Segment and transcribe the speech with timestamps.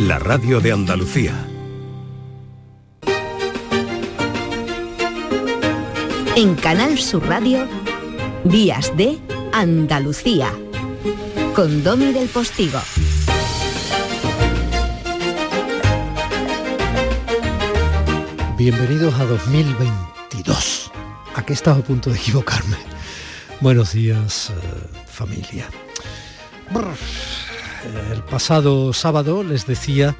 [0.00, 1.46] la radio de Andalucía.
[6.36, 7.68] En Canal Sur Radio,
[8.44, 9.18] Días de
[9.52, 10.54] Andalucía,
[11.54, 12.80] con Domi del Postigo.
[18.56, 20.92] Bienvenidos a 2022.
[21.34, 22.78] ¿A qué estaba a punto de equivocarme?
[23.60, 24.54] Buenos días, eh,
[25.06, 25.68] familia.
[28.12, 30.16] El pasado sábado les decía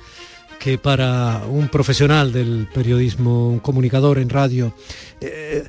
[0.59, 4.75] que para un profesional del periodismo, un comunicador en radio,
[5.21, 5.69] eh,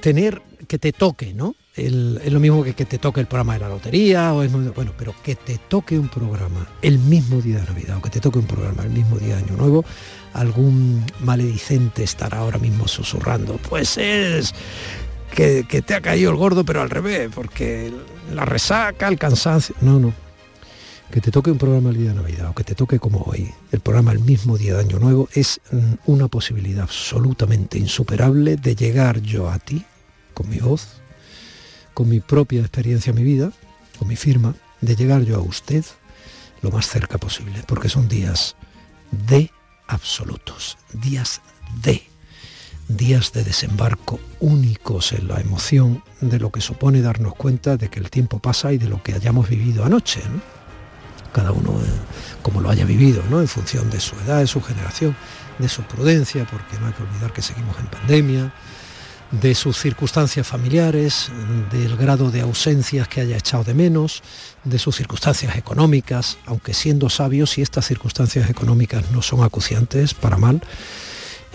[0.00, 1.54] tener que te toque, ¿no?
[1.74, 4.92] es lo mismo que que te toque el programa de la lotería, o es, bueno,
[4.98, 8.38] pero que te toque un programa el mismo día de Navidad, o que te toque
[8.38, 9.84] un programa el mismo día de Año Nuevo,
[10.34, 13.58] algún maledicente estará ahora mismo susurrando.
[13.68, 14.52] Pues es
[15.34, 17.92] que, que te ha caído el gordo, pero al revés, porque
[18.32, 19.74] la resaca, el cansancio.
[19.80, 20.12] No, no,
[21.10, 23.52] que te toque un programa el día de Navidad o que te toque como hoy,
[23.72, 28.76] el programa el mismo día de Año Nuevo, es mm, una posibilidad absolutamente insuperable de
[28.76, 29.84] llegar yo a ti,
[30.34, 31.00] con mi voz,
[31.94, 33.52] con mi propia experiencia en mi vida,
[33.98, 35.84] con mi firma, de llegar yo a usted
[36.62, 38.54] lo más cerca posible, porque son días
[39.10, 39.50] de
[39.88, 41.40] absolutos, días
[41.82, 42.04] de,
[42.86, 47.98] días de desembarco únicos en la emoción de lo que supone darnos cuenta de que
[47.98, 50.20] el tiempo pasa y de lo que hayamos vivido anoche
[51.32, 51.84] cada uno eh,
[52.42, 53.40] como lo haya vivido, ¿no?
[53.40, 55.16] en función de su edad, de su generación,
[55.58, 58.52] de su prudencia, porque no hay que olvidar que seguimos en pandemia,
[59.30, 61.30] de sus circunstancias familiares,
[61.70, 64.22] del grado de ausencias que haya echado de menos,
[64.64, 70.36] de sus circunstancias económicas, aunque siendo sabios, si estas circunstancias económicas no son acuciantes para
[70.36, 70.60] mal,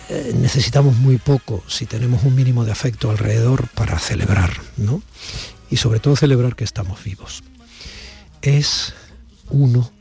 [0.07, 5.01] eh, necesitamos muy poco si tenemos un mínimo de afecto alrededor para celebrar, ¿no?
[5.69, 7.43] Y sobre todo celebrar que estamos vivos.
[8.41, 8.93] Es
[9.49, 9.91] 1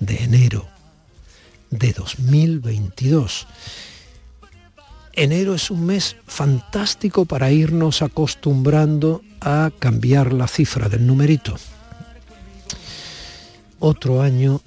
[0.00, 0.66] de enero
[1.70, 3.46] de 2022.
[5.12, 11.56] Enero es un mes fantástico para irnos acostumbrando a cambiar la cifra del numerito.
[13.78, 14.60] Otro año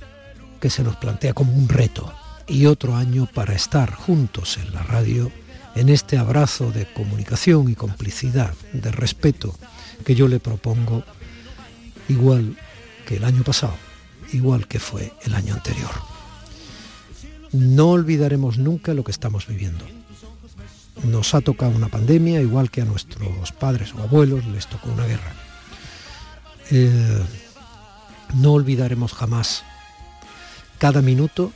[0.59, 2.11] que se nos plantea como un reto
[2.47, 5.31] y otro año para estar juntos en la radio
[5.75, 9.55] en este abrazo de comunicación y complicidad, de respeto
[10.05, 11.03] que yo le propongo,
[12.09, 12.57] igual
[13.07, 13.73] que el año pasado
[14.33, 15.91] igual que fue el año anterior.
[17.51, 19.85] No olvidaremos nunca lo que estamos viviendo.
[21.03, 25.05] Nos ha tocado una pandemia igual que a nuestros padres o abuelos les tocó una
[25.05, 25.33] guerra.
[26.71, 27.23] Eh,
[28.35, 29.63] no olvidaremos jamás
[30.79, 31.51] cada minuto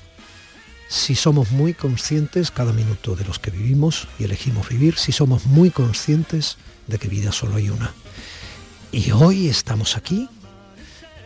[0.87, 5.45] si somos muy conscientes, cada minuto de los que vivimos y elegimos vivir, si somos
[5.45, 6.57] muy conscientes
[6.87, 7.93] de que vida solo hay una.
[8.91, 10.29] Y hoy estamos aquí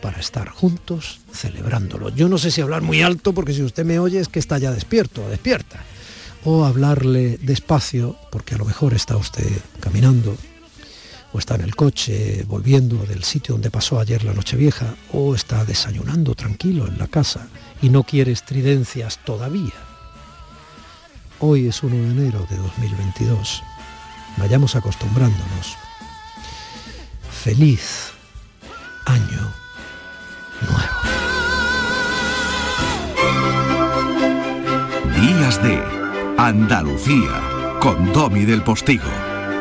[0.02, 2.10] para estar juntos celebrándolo.
[2.10, 4.58] Yo no sé si hablar muy alto, porque si usted me oye es que está
[4.58, 5.82] ya despierto, despierta.
[6.44, 9.48] O hablarle despacio, porque a lo mejor está usted
[9.80, 10.36] caminando,
[11.32, 15.34] o está en el coche volviendo del sitio donde pasó ayer la noche vieja, o
[15.34, 17.46] está desayunando tranquilo en la casa
[17.80, 19.72] y no quiere estridencias todavía.
[21.38, 23.62] Hoy es 1 de enero de 2022.
[24.36, 25.76] Vayamos acostumbrándonos.
[27.30, 28.11] Feliz
[35.62, 35.80] de
[36.38, 39.08] Andalucía con Domi del Postigo,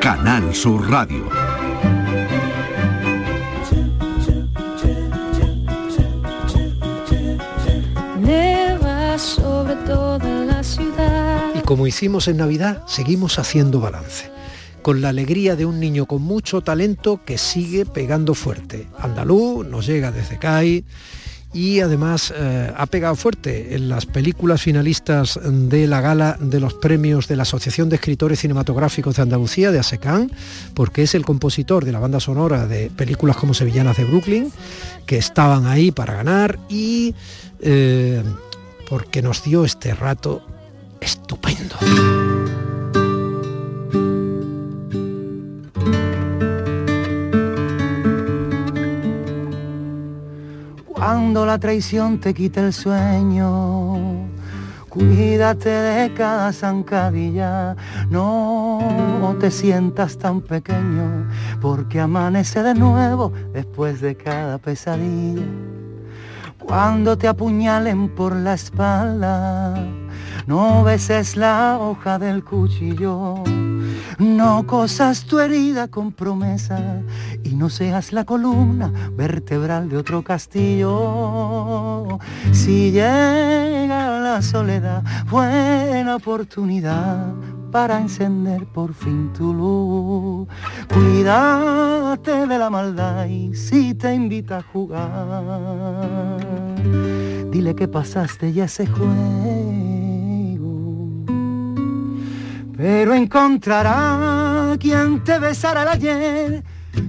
[0.01, 1.29] Canal Sur Radio.
[9.17, 11.51] sobre toda la ciudad.
[11.53, 14.31] Y como hicimos en Navidad, seguimos haciendo balance
[14.81, 18.87] con la alegría de un niño con mucho talento que sigue pegando fuerte.
[18.97, 20.85] Andaluz nos llega desde CAI
[21.53, 26.73] y además eh, ha pegado fuerte en las películas finalistas de la gala de los
[26.75, 30.31] premios de la Asociación de Escritores Cinematográficos de Andalucía, de ASECAN,
[30.73, 34.51] porque es el compositor de la banda sonora de películas como Sevillanas de Brooklyn,
[35.05, 37.15] que estaban ahí para ganar y
[37.59, 38.23] eh,
[38.89, 40.41] porque nos dio este rato
[41.01, 41.75] estupendo.
[51.03, 54.27] Cuando la traición te quita el sueño,
[54.87, 57.75] cuídate de cada zancadilla,
[58.11, 61.27] no te sientas tan pequeño,
[61.59, 65.41] porque amanece de nuevo después de cada pesadilla.
[66.59, 69.73] Cuando te apuñalen por la espalda,
[70.45, 73.43] no beses la hoja del cuchillo
[74.19, 77.01] no cosas tu herida con promesa
[77.43, 82.19] y no seas la columna vertebral de otro castillo.
[82.51, 87.33] Si llega la soledad, buena oportunidad
[87.71, 90.47] para encender por fin tu luz.
[90.93, 96.37] Cuídate de la maldad y si te invita a jugar,
[97.49, 99.60] dile que pasaste ya ese juego.
[102.81, 106.63] Pero encontrará quien te besará el ayer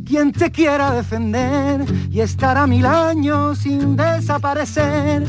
[0.05, 5.25] quien te quiera defender y estará mil años sin desaparecer,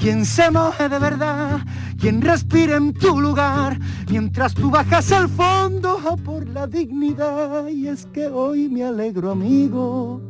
[0.00, 1.58] quien se moje de verdad,
[1.98, 3.76] quien respire en tu lugar,
[4.08, 7.66] mientras tú bajas al fondo por la dignidad.
[7.66, 10.22] Y es que hoy me alegro, amigo,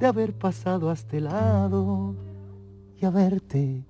[0.00, 2.16] de haber pasado a este lado
[3.00, 3.84] y haberte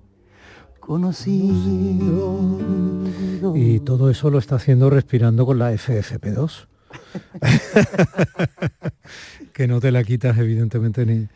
[0.87, 2.59] conocido.
[3.53, 6.65] Y todo eso lo está haciendo respirando con la FFP2.
[9.53, 11.27] que no te la quitas evidentemente ni,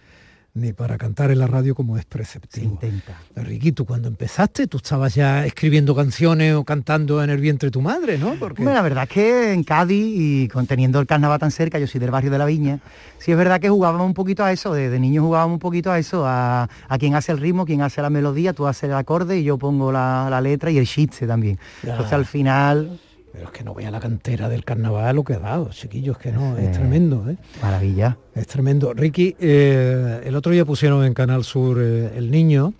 [0.53, 2.77] ni para cantar en la radio como es preceptivo.
[2.79, 3.17] Se intenta.
[3.35, 7.81] Riquito, cuando empezaste, tú estabas ya escribiendo canciones o cantando en el vientre de tu
[7.81, 8.35] madre, ¿no?
[8.35, 8.63] Porque...
[8.63, 12.11] la verdad es que en Cádiz y teniendo el carnaval tan cerca, yo soy del
[12.11, 12.79] barrio de la Viña,
[13.17, 15.99] sí es verdad que jugábamos un poquito a eso, de, niño jugábamos un poquito a
[15.99, 19.39] eso, a, a quien hace el ritmo, quien hace la melodía, tú haces el acorde
[19.39, 21.59] y yo pongo la, letra y el chiste también.
[21.83, 22.99] Entonces al final
[23.31, 26.31] pero es que no vea la cantera del carnaval lo que ha dado, chiquillos, que
[26.31, 27.29] no, es tremendo.
[27.29, 27.37] ¿eh?
[27.61, 28.17] Maravilla.
[28.35, 28.93] Es tremendo.
[28.93, 32.73] Ricky, eh, el otro día pusieron en Canal Sur eh, El Niño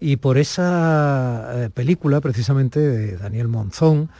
[0.00, 4.10] y por esa película precisamente de Daniel Monzón,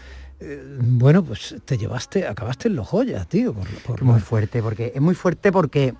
[0.80, 3.54] bueno, pues te llevaste, acabaste en los joyas, tío.
[3.86, 5.94] Por, muy fuerte, porque es muy fuerte porque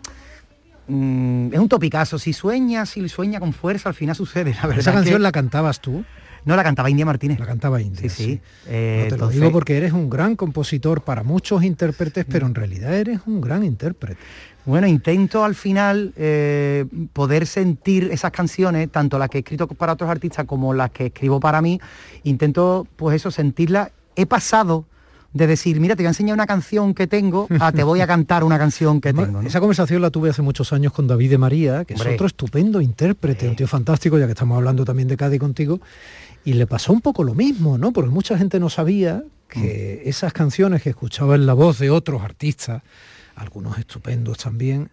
[0.88, 2.18] mm, es un topicazo.
[2.18, 4.54] Si sueñas, si sueña con fuerza, al final sucede.
[4.54, 6.04] La verdad ¿Esa canción la cantabas tú?
[6.46, 7.40] No, la cantaba India Martínez.
[7.40, 8.02] La cantaba India.
[8.02, 8.40] Sí, sí.
[8.68, 12.94] Eh, te lo digo porque eres un gran compositor para muchos intérpretes, pero en realidad
[12.94, 14.20] eres un gran intérprete.
[14.64, 19.92] Bueno, intento al final eh, poder sentir esas canciones, tanto las que he escrito para
[19.94, 21.80] otros artistas como las que escribo para mí,
[22.22, 23.90] intento pues eso, sentirlas.
[24.14, 24.86] He pasado
[25.36, 28.06] de decir, mira, te voy a enseñar una canción que tengo, a te voy a
[28.06, 29.42] cantar una canción que tengo.
[29.42, 32.80] Esa conversación la tuve hace muchos años con David de María, que es otro estupendo
[32.80, 35.80] intérprete, un tío fantástico, ya que estamos hablando también de Cádiz contigo,
[36.46, 37.92] y le pasó un poco lo mismo, ¿no?
[37.92, 40.08] Porque mucha gente no sabía que mm.
[40.08, 42.82] esas canciones que escuchaba en la voz de otros artistas,
[43.34, 44.88] algunos estupendos también,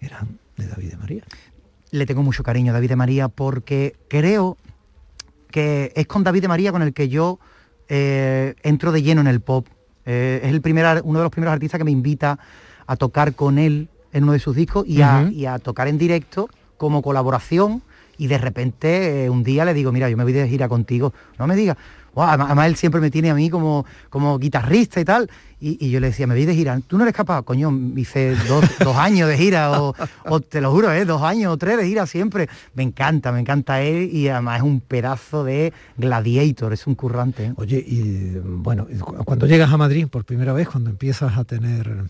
[0.00, 1.22] eran de David de María.
[1.92, 4.58] Le tengo mucho cariño a David de María porque creo
[5.50, 7.40] que es con David de María con el que yo
[7.88, 9.66] eh, entro de lleno en el pop.
[10.04, 12.38] Eh, es el primer, uno de los primeros artistas que me invita
[12.86, 15.00] a tocar con él en uno de sus discos y,
[15.32, 17.82] y a tocar en directo como colaboración
[18.22, 21.12] y de repente eh, un día le digo, mira, yo me voy de gira contigo,
[21.40, 21.76] no me diga,
[22.14, 25.28] además él siempre me tiene a mí como, como guitarrista y tal,
[25.58, 28.64] y, yo le decía, me voy de gira, tú no eres capaz, coño, hice dos,
[28.96, 31.04] años de gira, o, te lo juro, ¿eh?
[31.04, 34.62] dos años o tres de gira siempre, me encanta, me encanta él, y además es
[34.62, 37.46] un pedazo de gladiator, es un currante.
[37.46, 37.52] ¿eh?
[37.56, 38.86] Oye, y bueno,
[39.24, 42.04] cuando llegas a Madrid por primera vez, cuando empiezas a tener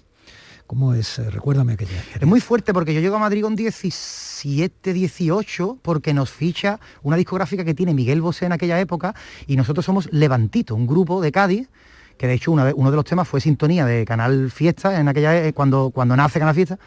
[0.72, 1.18] ¿Cómo es?
[1.18, 2.02] Eh, recuérdame que ya.
[2.18, 7.18] Es muy fuerte porque yo llego a Madrid con 17, 18, porque nos ficha una
[7.18, 9.14] discográfica que tiene Miguel Bosé en aquella época
[9.46, 11.68] y nosotros somos Levantito, un grupo de Cádiz
[12.16, 15.52] que de hecho uno de los temas fue sintonía de Canal Fiesta en aquella eh,
[15.52, 16.78] cuando cuando nace Canal Fiesta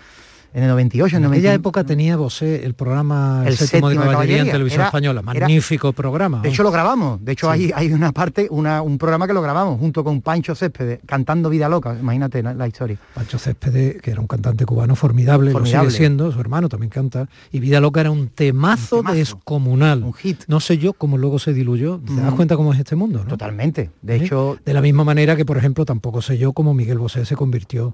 [0.56, 1.18] en el 98.
[1.18, 5.92] En, aquella época tenía Bosé el programa El, séptimo, de caballería, en televisión española, magnífico
[5.92, 6.40] programa.
[6.42, 9.77] De hecho lo grabamos, de hecho hay, hay una parte, un programa que lo grabamos
[9.77, 12.98] junto con Pancho Céspedes, cantando Vida Loca, imagínate la, historia.
[13.13, 17.27] Pancho Céspedes, que era un cantante cubano formidable, lo sigue siendo, su hermano también canta,
[17.51, 20.03] y Vida Loca era un temazo, descomunal.
[20.03, 20.46] Un hit.
[20.48, 22.36] No sé yo cómo luego se diluyó, ¿te das mm.
[22.38, 23.25] cuenta cómo es este mundo?
[23.27, 24.58] Totalmente, de hecho...
[24.63, 27.94] De la misma manera que, por ejemplo, tampoco sé yo cómo Miguel Bosé se convirtió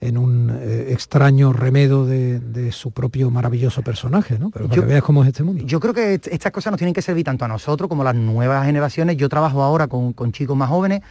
[0.00, 4.50] en un eh, extraño remedo de, su propio maravilloso personaje, ¿no?
[4.50, 5.64] Pero para que veas cómo es este mundo.
[5.66, 8.14] Yo creo que estas cosas nos tienen que servir tanto a nosotros como a las
[8.14, 9.16] nuevas generaciones.
[9.16, 11.02] Yo trabajo ahora con, chicos más jóvenes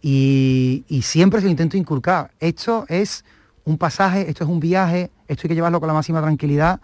[0.00, 2.30] y, siempre se lo intento inculcar.
[2.38, 3.24] Esto es
[3.64, 6.80] un pasaje, esto es un viaje, esto hay que llevarlo con la máxima tranquilidad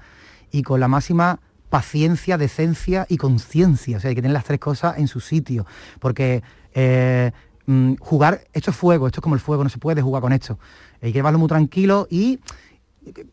[0.50, 1.40] y con la máxima
[1.70, 3.98] paciencia, decencia y conciencia.
[3.98, 5.66] O sea, hay que tener las tres cosas en su sitio.
[6.00, 6.42] Porque
[6.74, 7.32] eh,
[7.68, 10.32] mm, jugar, esto es fuego, esto es como el fuego, no se puede jugar con
[10.32, 10.58] esto.
[11.00, 12.40] Hay que llevarlo muy tranquilo y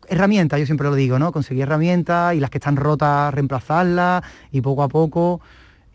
[0.08, 1.32] herramientas, yo siempre lo digo, ¿no?
[1.32, 5.40] Conseguir herramientas y las que están rotas reemplazarlas y poco a poco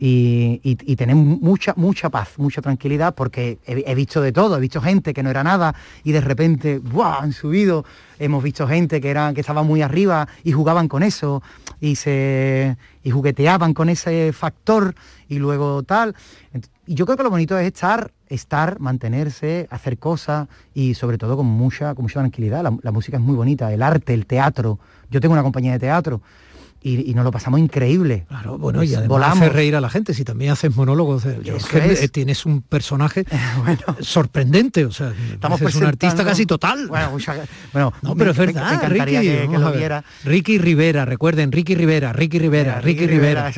[0.04, 5.14] y, tener mucha, mucha paz, mucha tranquilidad, porque he, visto de todo, he visto gente
[5.14, 7.86] que no era nada y de repente han subido,
[8.18, 11.44] hemos visto gente que eran, que estaba muy arriba y jugaban con eso
[11.80, 14.96] y se y jugueteaban con ese factor
[15.30, 16.16] y luego tal.
[16.88, 21.38] Y yo creo que lo bonito es estar, estar, mantenerse, hacer cosas y sobre todo
[21.38, 22.64] con mucha, con mucha tranquilidad.
[22.82, 24.80] La, música es muy bonita, el arte, el teatro.
[25.12, 26.22] Yo tengo una compañía de teatro
[26.84, 28.26] y, nos lo pasamos increíble.
[28.28, 32.46] Claro, bueno, y además hace reír a la gente, si también haces monólogos, eh, tienes
[32.46, 33.26] un personaje
[34.00, 36.88] sorprendente, o sea, Estamos es un artista casi total.
[36.88, 40.04] Bueno, no, pero es verdad, Ricky, que, lo viera.
[40.24, 43.52] Ricky Rivera, recuerden, Ricky Rivera, Ricky Rivera, Ricky, Rivera.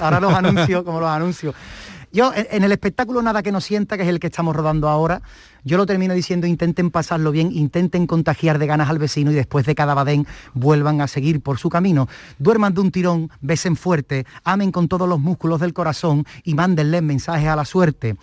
[0.00, 1.54] Ahora los anuncio, como los anuncio.
[2.12, 5.22] Yo, en el espectáculo Nada que nos sienta, que es el que estamos rodando ahora,
[5.64, 9.64] yo lo termino diciendo, intenten pasarlo bien, intenten contagiar de ganas al vecino y después
[9.64, 12.08] de cada badén vuelvan a seguir por su camino.
[12.38, 17.00] Duerman de un tirón, besen fuerte, amen con todos los músculos del corazón y mándenle
[17.00, 18.16] mensajes a la suerte.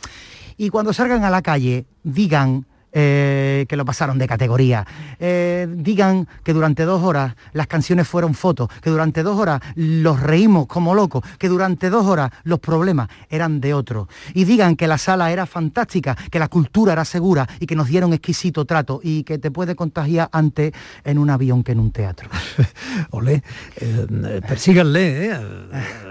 [0.58, 4.86] Y cuando salgan a la calle, digan eh, que lo pasaron de categoría.
[5.20, 10.20] Eh, digan que durante dos horas las canciones fueron fotos, que durante dos horas los
[10.20, 14.08] reímos como locos, que durante dos horas los problemas eran de otro.
[14.34, 17.88] Y digan que la sala era fantástica, que la cultura era segura y que nos
[17.90, 21.92] dieron exquisito trato y que te puede contagiar antes en un avión que en un
[21.92, 22.28] teatro.
[23.12, 23.44] Olé,
[23.76, 25.40] eh, persíganle, eh.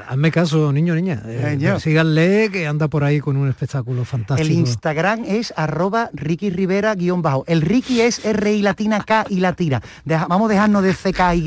[0.09, 1.23] hazme caso, niño, niña.
[1.25, 4.49] persíganle que anda por ahí con un espectáculo fantástico.
[4.49, 7.45] El Instagram es arroba Ricky Rivera guion bajo.
[7.47, 9.83] El Ricky es R y latina K y latina.
[10.05, 11.43] vamos a dejarnos de CK y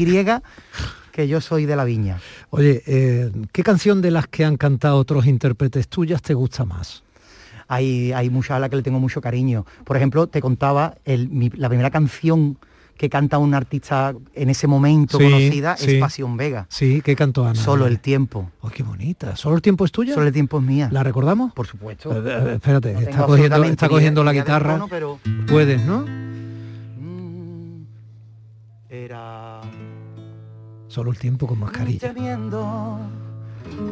[1.12, 2.20] que yo soy de la viña.
[2.50, 7.04] Oye, eh, ¿qué canción de las que han cantado otros intérpretes tuyas te gusta más?
[7.68, 9.66] Hay, hay muchas a las que le tengo mucho cariño.
[9.86, 12.58] Por ejemplo, te contaba la primera canción
[13.02, 16.68] que canta un artista en ese momento conocida es Pasión Vega.
[16.70, 17.56] Sí, ¿qué cantó Ana?
[17.56, 18.52] Solo el tiempo.
[18.60, 19.36] Oh, qué bonita.
[19.36, 20.14] ¿Solo el tiempo es tuya?
[20.14, 20.88] Solo el tiempo es mía.
[20.92, 21.52] ¿La recordamos?
[21.52, 22.12] Por supuesto.
[22.12, 24.86] Eh, eh, espérate, está, cogiendo, está cogiendo, la guitarra.
[24.88, 25.18] pero...
[25.48, 26.06] Puedes, ¿no?
[27.00, 27.86] Mm,
[28.88, 29.62] era...
[30.88, 32.14] Solo el tiempo con mascarilla.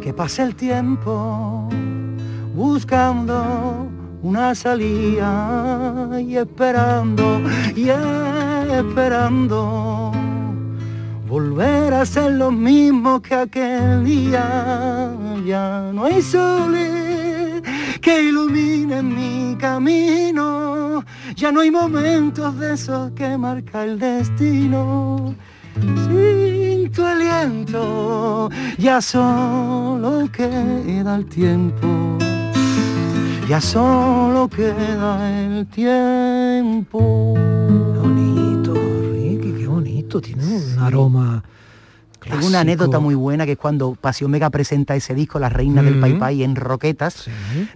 [0.03, 1.67] que pase el tiempo
[2.53, 3.89] buscando
[4.21, 7.41] una salida y esperando
[7.75, 7.89] y
[8.71, 10.11] esperando
[11.27, 15.13] volver a ser lo mismo que aquel día.
[15.45, 16.75] Ya no hay sol
[18.01, 21.03] que iluminen mi camino,
[21.35, 25.35] ya no hay momentos de esos que marca el destino.
[25.75, 32.17] Sin tu aliento, ya solo queda el tiempo
[33.49, 37.33] ya solo queda el tiempo.
[37.35, 41.43] Bonito, Ricky, qué bonito, tiene un aroma.
[42.19, 45.81] Tengo una anécdota muy buena que es cuando Pasión Mega presenta ese disco, La Reina
[45.81, 47.27] del Pai Pai, en Roquetas,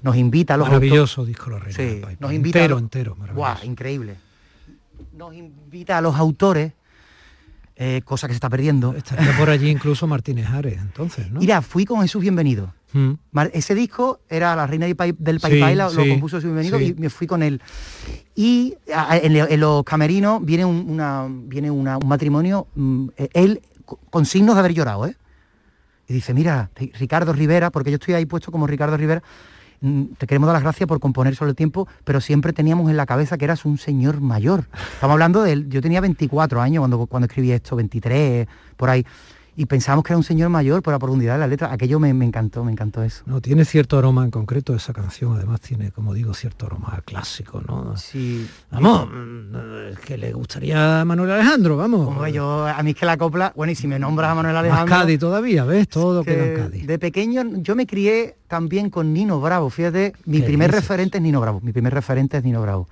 [0.03, 3.65] nos invita a los Maravilloso disco La Reina del Pai, Nos invita entero, entero, maravilloso.
[3.65, 4.17] increíble.
[5.17, 6.73] Nos invita a los autores
[7.75, 8.93] eh, cosa que se está perdiendo.
[8.95, 11.39] Estaría por allí incluso Martínez Ares, entonces, ¿no?
[11.39, 12.73] Mira, fui con Jesús Bienvenido.
[12.93, 13.13] Mm.
[13.53, 15.39] Ese disco era La Reina del Pai, del
[15.77, 17.61] lo, compuso Jesús Bienvenido y me fui con él.
[18.35, 23.61] Y en, los camerinos viene, un, una, viene un matrimonio, mm, él
[24.09, 25.17] con signos de haber llorado, ¿eh?
[26.07, 29.23] Y dice, mira, Ricardo Rivera, porque yo estoy ahí puesto como Ricardo Rivera,
[30.17, 33.05] te queremos dar las gracias por componer sobre el tiempo, pero siempre teníamos en la
[33.05, 34.65] cabeza que eras un señor mayor.
[34.93, 38.47] Estamos hablando de él, yo tenía 24 años cuando, cuando escribí esto, 23,
[38.77, 39.05] por ahí
[39.55, 41.71] y pensábamos que era un señor mayor por la profundidad de la letra.
[41.71, 43.23] Aquello me, encantó, me encantó eso.
[43.27, 47.61] No, tiene cierto aroma en concreto esa canción, además tiene, como digo, cierto aroma clásico,
[47.65, 47.95] ¿no?
[47.97, 48.47] Sí.
[48.71, 49.09] Vamos,
[50.05, 52.31] que le gustaría a Manuel Alejandro, vamos.
[52.31, 54.95] yo, a mí es que la copla, bueno, y si me nombras a Manuel Alejandro...
[54.95, 55.87] Cádiz todavía, ¿ves?
[55.87, 56.87] Todo queda en Cádiz.
[56.87, 61.41] De pequeño yo me crié también con Nino Bravo, fíjate, mi primer referente es Nino
[61.41, 62.87] Bravo, mi primer referente es Nino Bravo.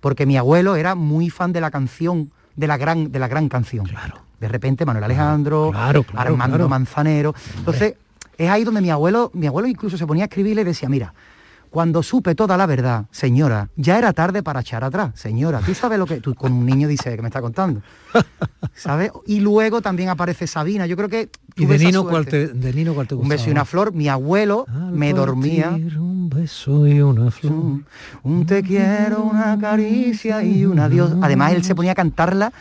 [0.00, 3.48] Porque mi abuelo era muy fan de la canción, de la gran, de la gran
[3.48, 3.86] canción.
[3.86, 5.72] Claro de repente Manuel Alejandro,
[6.16, 7.32] Armando Manzanero.
[7.58, 7.94] Entonces,
[8.36, 10.88] es ahí donde mi abuelo, mi abuelo incluso se ponía a escribir y le decía,
[10.88, 11.14] mira,
[11.70, 15.12] cuando supe toda la verdad, señora, ya era tarde para echar atrás.
[15.14, 17.82] Señora, tú sabes lo que tú con un niño dice que me está contando.
[18.74, 19.12] ¿Sabes?
[19.26, 20.86] Y luego también aparece Sabina.
[20.86, 23.52] Yo creo que ¿Y de Nino, cuál te, de Nino cuál te Un beso y
[23.52, 23.94] una flor.
[23.94, 25.70] Mi abuelo me dormía.
[25.70, 27.82] Un beso y una flor.
[28.24, 31.14] Un te quiero, una caricia y un adiós.
[31.22, 32.52] Además él se ponía a cantarla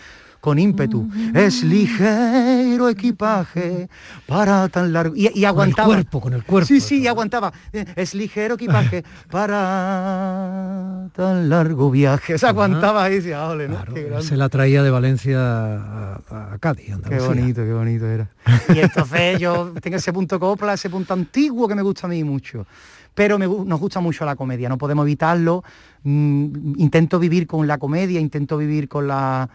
[0.42, 1.08] con ímpetu.
[1.34, 3.88] Es ligero equipaje
[4.28, 5.16] para tan largo...
[5.16, 5.88] Y, aguantaba.
[5.88, 6.68] Con el cuerpo, con el cuerpo.
[6.68, 7.54] Sí, sí, y aguantaba.
[7.96, 12.38] Es ligero equipaje para tan largo viaje.
[12.38, 14.22] Se aguantaba ahí, decía, ole, ¿no?
[14.22, 16.96] se la traía de Valencia a, Cádiz.
[17.08, 18.30] Qué bonito, qué bonito era.
[18.74, 22.24] Y entonces yo tengo ese punto copla, ese punto antiguo que me gusta a mí
[22.24, 22.66] mucho
[23.14, 25.66] pero nos gusta mucho la comedia, no podemos evitarlo.
[26.04, 29.50] Mm, intento vivir con la comedia, intento vivir con la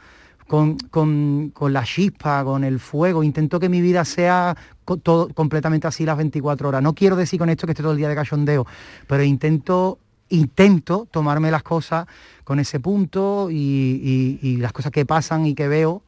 [0.47, 3.23] con, la chispa, con el fuego.
[3.23, 4.57] Intento que mi vida sea
[5.03, 6.83] todo, completamente así las 24 horas.
[6.83, 8.67] No quiero decir con esto que esté todo el día de cachondeo,
[9.07, 9.99] pero intento,
[10.29, 12.07] intento tomarme las cosas
[12.45, 16.03] con ese punto y, las cosas que pasan y que veo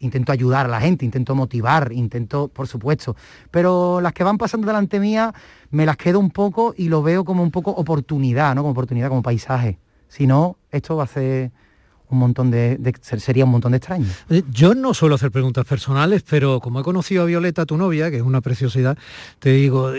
[0.00, 3.16] intento ayudar a la gente, intento motivar, intento, por supuesto,
[3.50, 5.32] pero las que van pasando delante mía
[5.70, 8.62] me las quedo un poco y lo veo como un poco oportunidad, ¿no?
[8.62, 9.78] Como oportunidad, como paisaje.
[10.08, 11.52] Si no, esto va a ser
[12.10, 12.78] un montón de,
[13.18, 14.10] sería un montón de extraños.
[14.28, 18.10] Eh, yo no suelo hacer preguntas personales, pero como he conocido a Violeta, tu novia,
[18.10, 18.96] que es una preciosidad,
[19.38, 19.92] te digo,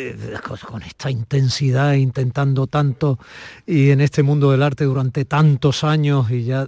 [0.67, 3.19] con esta intensidad, intentando tanto
[3.65, 6.67] y en este mundo del arte durante tantos años y ya,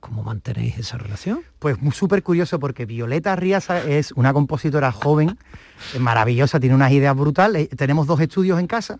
[0.00, 1.40] ¿cómo mantenéis esa relación?
[1.58, 5.38] Pues súper curioso porque Violeta Riasa es una compositora joven,
[5.98, 7.68] maravillosa, tiene unas ideas brutales.
[7.70, 8.98] Tenemos dos estudios en casa.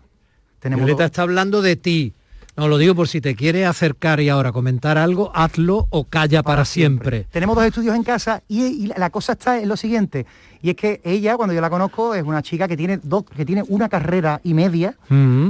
[0.59, 2.13] Tenemos Violeta está hablando de ti.
[2.57, 6.41] No, lo digo por si te quiere acercar y ahora comentar algo, hazlo o calla
[6.41, 7.27] para, siempre.
[7.29, 10.25] Tenemos dos estudios en casa y, la cosa está en lo siguiente.
[10.63, 13.45] Y es que ella, cuando yo la conozco, es una chica que tiene, dos, que
[13.45, 14.95] tiene una carrera y media.
[15.07, 15.49] Mm.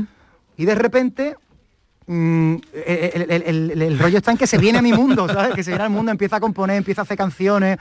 [0.57, 1.37] Y de repente
[2.07, 5.55] mm, el, rollo está en que se viene a mi mundo, ¿sabes?
[5.55, 7.77] Que se viene al mundo, empieza a componer, empieza a hacer canciones,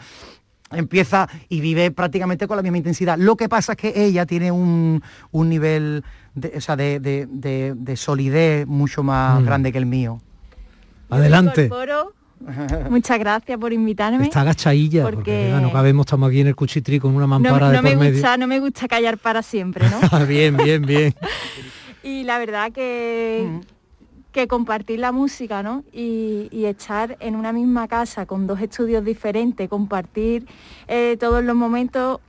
[0.71, 3.19] empieza y vive prácticamente con la misma intensidad.
[3.19, 5.03] Lo que pasa es que ella tiene un,
[5.33, 6.05] un nivel
[6.37, 9.45] de, o sea, de, de, de, solidez mucho más mm.
[9.45, 10.21] grande que el mío.
[11.09, 11.71] Adelante.
[12.91, 14.25] Muchas gracias por invitarme.
[14.25, 17.97] Está agachadilla, porque, no cabemos, estamos aquí en el cuchitri con una mampara no, de
[17.97, 20.27] me gusta, No me gusta callar para siempre, ¿no?
[20.27, 21.15] Bien, bien, bien.
[22.03, 23.61] y la verdad que, mm.
[24.31, 25.85] que compartir la música, ¿no?
[25.91, 30.47] Y, y, estar en una misma casa con dos estudios diferentes, compartir
[30.87, 32.21] eh, todos los momentos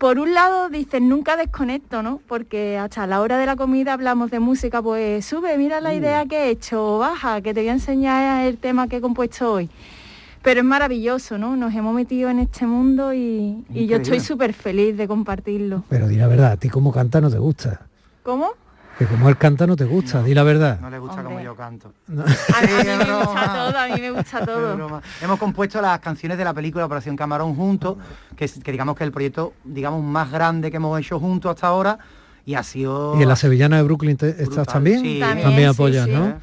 [0.00, 2.22] por un lado dicen nunca desconecto, ¿no?
[2.26, 6.24] Porque hasta la hora de la comida hablamos de música, pues sube, mira la idea
[6.24, 9.68] que he hecho, baja, que te voy a enseñar el tema que he compuesto hoy.
[10.40, 11.54] Pero es maravilloso, ¿no?
[11.54, 15.84] Nos hemos metido en este mundo y, y yo estoy súper feliz de compartirlo.
[15.90, 17.82] Pero di la verdad, a ti como canta no te gusta.
[18.22, 18.52] ¿Cómo?
[19.00, 20.78] Que como él canta no te gusta, di la verdad.
[20.78, 21.90] No le gusta como yo canto.
[22.06, 25.00] A, mí me gusta todo, a mí me gusta todo.
[25.22, 27.96] Hemos compuesto las canciones de la película Operación Camarón juntos,
[28.36, 31.98] que, que digamos que el proyecto digamos más grande que hemos hecho juntos hasta ahora
[32.44, 33.18] y ha sido...
[33.18, 35.00] ¿Y en la Sevillana de Brooklyn estás también?
[35.00, 35.18] Sí.
[35.18, 36.34] También, apoyas, ¿no?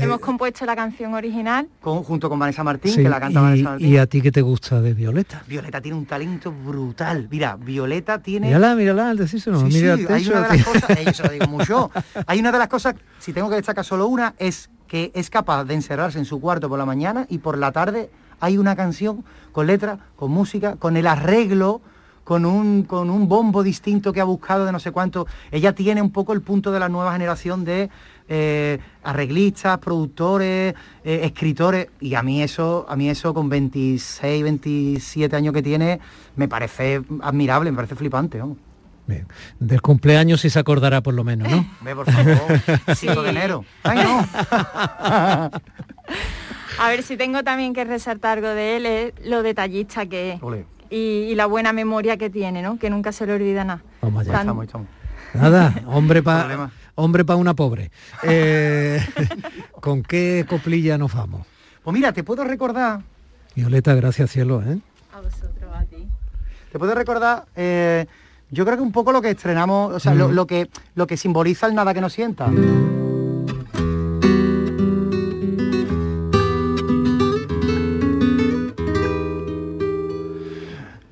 [0.00, 1.68] Hemos compuesto la canción original.
[1.80, 3.88] junto con Vanessa Martín, que la canta Vanessa Martín.
[3.88, 5.42] ¿Y a ti qué te gusta de Violeta?
[5.46, 7.28] Violeta tiene un talento brutal.
[7.30, 8.48] Mira, Violeta tiene...
[8.48, 9.60] Mírala, mírala, al decírselo.
[9.60, 11.90] Sí, mira sí, hay una de las cosas, eso lo digo mucho,
[12.26, 15.64] hay una de las cosas, si tengo que destacar solo una, es que es capaz
[15.64, 19.24] de encerrarse en su cuarto por la mañana y por la tarde hay una canción
[19.52, 21.80] con letra, con música, con el arreglo,
[22.24, 25.26] con un, con un bombo distinto que ha buscado de no sé cuánto.
[25.50, 27.90] Ella tiene un poco el punto de la nueva generación de
[28.28, 35.36] eh, arreglistas, productores, eh, escritores, y a mí eso, a mí eso con 26, 27
[35.36, 36.00] años que tiene,
[36.34, 38.42] me parece admirable, me parece flipante.
[39.06, 39.28] Bien.
[39.58, 41.68] Del cumpleaños sí se acordará por lo menos, ¿no?
[41.82, 42.38] Ve, por favor,
[42.96, 43.64] 5 de enero.
[43.82, 44.26] Ay, no.
[46.78, 50.40] A ver, si tengo también que resaltar algo de él, es lo detallista que es.
[50.96, 52.78] Y, la buena memoria que tiene, ¿no?
[52.78, 53.82] Que nunca se le olvida nada.
[54.00, 54.44] Vamos allá.
[55.34, 57.90] Nada, hombre para hombre para una pobre.
[58.22, 59.04] Eh,
[59.80, 61.46] ¿Con qué coplilla nos vamos?
[61.82, 63.00] Pues mira, te puedo recordar...
[63.54, 64.78] Violeta, gracias cielo, ¿eh?
[65.12, 66.06] A vosotros, a ti.
[66.72, 68.06] Te puedo recordar, eh,
[68.50, 70.46] yo creo que un poco lo que estrenamos, o sea, lo, mm.
[70.46, 72.48] que, lo que simboliza el nada que nos sienta.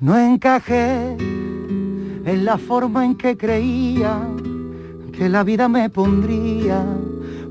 [0.03, 4.19] No encajé en la forma en que creía
[5.13, 6.83] que la vida me pondría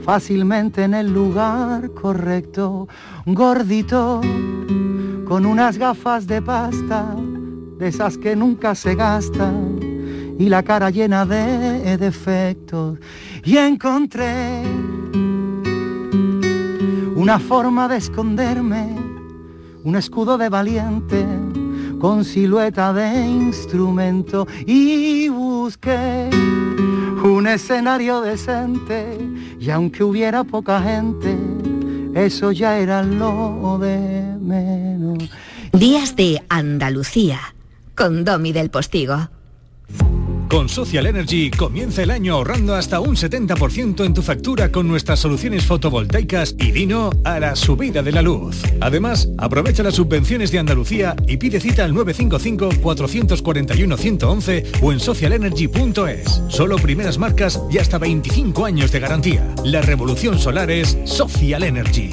[0.05, 2.89] fácilmente en el lugar correcto,
[3.25, 4.21] gordito,
[5.27, 7.17] con unas gafas de pasta,
[7.79, 9.81] de esas que nunca se gastan,
[10.39, 12.99] y la cara llena de defectos.
[13.45, 14.63] Y encontré
[17.17, 18.95] una forma de esconderme,
[19.85, 21.25] un escudo de valiente,
[22.03, 26.29] con silueta de instrumento, y busqué
[27.23, 29.17] un escenario decente
[29.61, 31.39] y aunque hubiera poca gente,
[32.17, 35.31] eso ya era lo de menos.
[35.73, 37.39] Días de Andalucía
[37.95, 39.29] con Domi del Postigo.
[40.53, 45.19] Con Social Energy comienza el año ahorrando hasta un 70% en tu factura con nuestras
[45.19, 48.61] soluciones fotovoltaicas y vino a la subida de la luz.
[48.83, 56.43] Además, aprovecha las subvenciones de Andalucía y pide cita al 955-441-111 o en socialenergy.es.
[56.49, 59.55] Solo primeras marcas y hasta 25 años de garantía.
[59.65, 62.11] La revolución solar es Social Energy.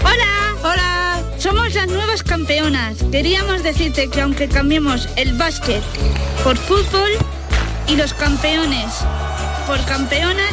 [0.00, 0.56] ¡Hola!
[0.64, 1.22] ¡Hola!
[1.38, 2.96] Somos las nuevas campeonas.
[3.12, 5.84] Queríamos decirte que aunque cambiemos el básquet
[6.42, 7.10] por fútbol,
[7.86, 8.92] y los campeones
[9.66, 10.52] por campeonas,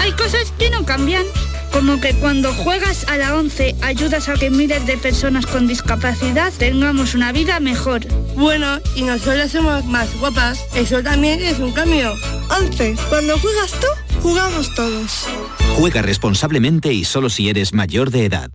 [0.00, 1.24] hay cosas que no cambian.
[1.72, 6.52] como que cuando juegas a la 11 ayudas a que miles de personas con discapacidad
[6.52, 8.06] tengamos una vida mejor.
[8.34, 12.14] Bueno, y nosotros somos más guapas, eso también es un cambio.
[12.50, 12.96] 11.
[13.08, 13.86] Cuando juegas tú,
[14.20, 15.26] jugamos todos.
[15.76, 18.50] Juega responsablemente y solo si eres mayor de edad.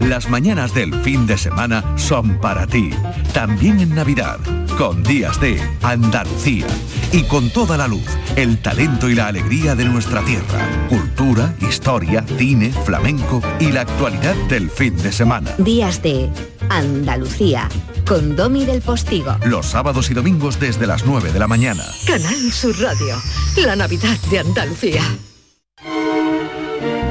[0.00, 2.90] Las mañanas del fin de semana son para ti,
[3.32, 4.38] también en Navidad,
[4.76, 6.66] con días de Andalucía
[7.12, 8.06] y con toda la luz,
[8.36, 14.36] el talento y la alegría de nuestra tierra, cultura, historia, cine, flamenco y la actualidad
[14.48, 15.52] del fin de semana.
[15.58, 16.30] Días de
[16.68, 17.68] Andalucía,
[18.06, 19.36] con Domi del Postigo.
[19.46, 21.82] Los sábados y domingos desde las 9 de la mañana.
[22.06, 23.16] Canal Sur Radio,
[23.56, 25.02] la Navidad de Andalucía.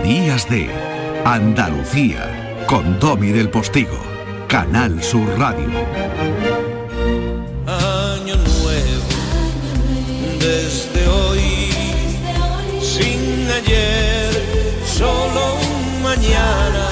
[0.03, 0.69] Días de
[1.25, 2.36] Andalucía
[2.67, 3.97] con Domi del Postigo,
[4.49, 5.67] Canal Sur Radio.
[7.65, 9.05] Año nuevo,
[10.37, 11.69] desde hoy,
[12.81, 14.33] sin ayer,
[14.85, 16.89] solo un mañana.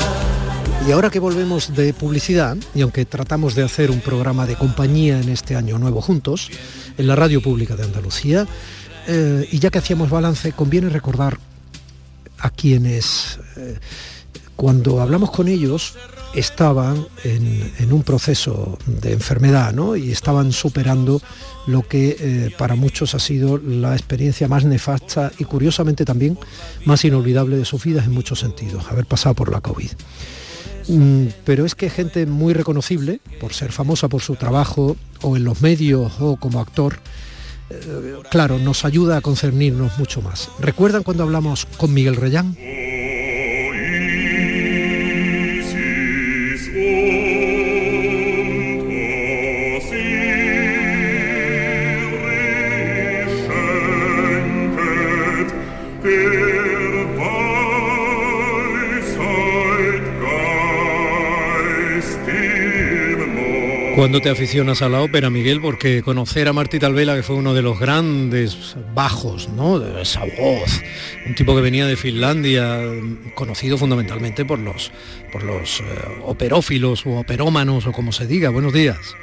[0.87, 5.19] Y ahora que volvemos de publicidad, y aunque tratamos de hacer un programa de compañía
[5.19, 6.51] en este año nuevo juntos,
[6.97, 8.47] en la radio pública de Andalucía,
[9.07, 11.37] eh, y ya que hacíamos balance, conviene recordar
[12.39, 13.39] a quienes...
[13.57, 13.77] Eh,
[14.55, 15.95] cuando hablamos con ellos
[16.33, 19.95] estaban en, un proceso de enfermedad ¿no?
[19.95, 21.21] y estaban superando
[21.67, 26.37] lo que eh, para muchos ha sido la experiencia más nefasta y curiosamente también
[26.83, 29.91] más inolvidable de sus vidas en muchos sentidos, haber pasado por la COVID.
[30.87, 35.43] Mm, pero es que gente muy reconocible, por ser famosa por su trabajo o en
[35.43, 36.99] los medios o como actor,
[37.69, 40.49] eh, claro, nos ayuda a concernirnos mucho más.
[40.59, 42.55] ¿Recuerdan cuando hablamos con Miguel Reyán?
[64.05, 65.59] ¿Cuándo te aficionas a la ópera, Miguel?
[65.59, 69.79] Porque conocer a Martí Talvela, que fue uno de los grandes bajos, ¿no?
[69.79, 70.83] De esa voz,
[71.25, 72.81] un tipo que venía de Finlandia,
[73.33, 74.91] conocido fundamentalmente por los,
[75.31, 75.83] por los eh,
[76.23, 78.51] operófilos o operómanos o como se diga.
[78.51, 79.15] Buenos días.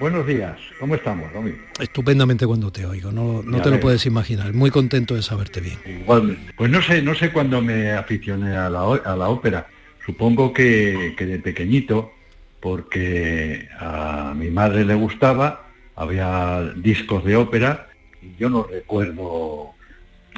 [0.00, 1.52] Buenos días, ¿cómo estamos, Domi?
[1.78, 4.54] Estupendamente cuando te oigo, no, no te lo puedes imaginar.
[4.54, 5.76] Muy contento de saberte bien.
[5.84, 6.54] Igualmente.
[6.56, 9.66] Pues no sé, no sé cuándo me aficioné a la, a la ópera.
[10.06, 12.14] Supongo que, que de pequeñito
[12.60, 17.88] porque a mi madre le gustaba, había discos de ópera
[18.22, 19.74] y yo no recuerdo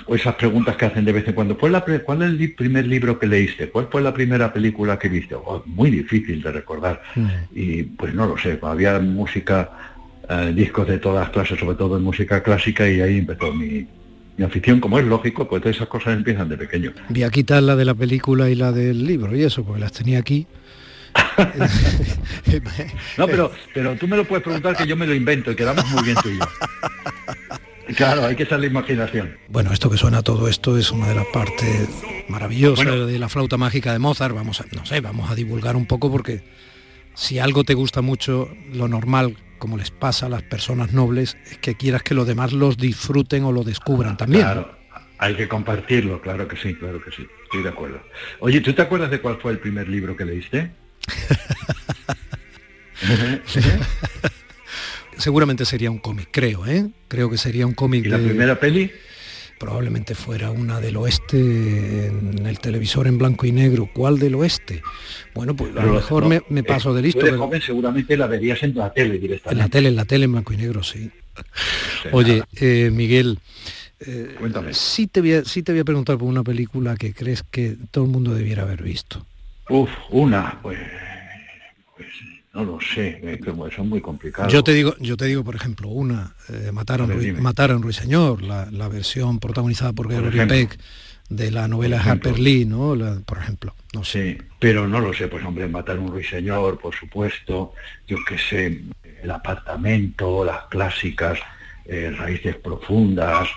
[0.09, 1.57] esas preguntas que hacen de vez en cuando.
[1.57, 3.69] ¿Cuál, es el primer libro que leíste?
[3.71, 5.35] ¿Cuál fue la primera película que viste?
[5.35, 7.03] Oh, muy difícil de recordar.
[7.15, 7.29] Mm.
[7.55, 9.71] Y pues no lo sé, había música,
[10.29, 13.87] eh, discos de todas clases, sobre todo en música clásica, y ahí empezó mi,
[14.37, 16.93] mi afición, como es lógico, pues todas esas cosas empiezan de pequeño.
[17.09, 19.93] Voy a quitar la de la película y la del libro y eso, porque las
[19.93, 20.47] tenía aquí.
[23.19, 25.89] no, pero, pero tú me lo puedes preguntar que yo me lo invento y quedamos
[25.91, 26.47] muy bien tú y yo.
[27.97, 29.37] Claro, hay que usar la imaginación.
[29.49, 31.89] Bueno, esto que suena todo esto es una de las partes
[32.29, 34.35] maravillosas de la flauta mágica de Mozart.
[34.35, 36.43] Vamos a, no sé, vamos a divulgar un poco porque
[37.15, 41.59] si algo te gusta mucho, lo normal, como les pasa a las personas nobles, es
[41.59, 44.43] que quieras que los demás los disfruten o lo descubran también.
[44.43, 44.73] Claro,
[45.19, 48.01] hay que compartirlo, claro que sí, claro que sí, estoy de acuerdo.
[48.39, 50.71] Oye, ¿tú te acuerdas de cuál fue el primer libro que leíste?
[55.17, 56.89] Seguramente sería un cómic, creo, ¿eh?
[57.09, 58.07] Creo que sería un cómic.
[58.07, 58.91] ¿Y la primera peli?
[59.59, 63.91] Probablemente fuera una del oeste en el televisor en blanco y negro.
[63.93, 64.83] ¿Cuál del oeste?
[65.35, 67.21] Bueno, pues a lo mejor me, eh, paso de listo.
[67.61, 69.51] seguramente la verías en la tele directamente.
[69.51, 71.11] En la tele, en la tele en blanco y negro, sí.
[72.13, 73.39] Oye, eh, Miguel.
[74.01, 74.73] Eh, Cuéntame.
[74.73, 78.05] Sí te, voy sí te voy a preguntar por una película que crees que todo
[78.05, 79.27] el mundo debiera haber visto.
[79.71, 80.79] Uf, una, pues,
[81.97, 82.09] pues
[82.53, 83.39] no lo sé,
[83.75, 84.53] son muy complicados.
[84.53, 88.89] Yo te digo, yo te digo, por ejemplo, una, eh, Mataron, Mataron Ruiseñor, la, la,
[88.89, 90.79] versión protagonizada por Gregory Peck
[91.29, 92.97] de la novela Harper Lee, ¿no?
[93.25, 93.75] por ejemplo.
[93.95, 94.33] No sé.
[94.33, 97.73] Sí, pero no lo sé, pues hombre, Matar un ruiseñor, por supuesto,
[98.09, 98.83] yo qué sé,
[99.23, 101.39] el apartamento, las clásicas,
[101.85, 103.49] eh, raíces profundas,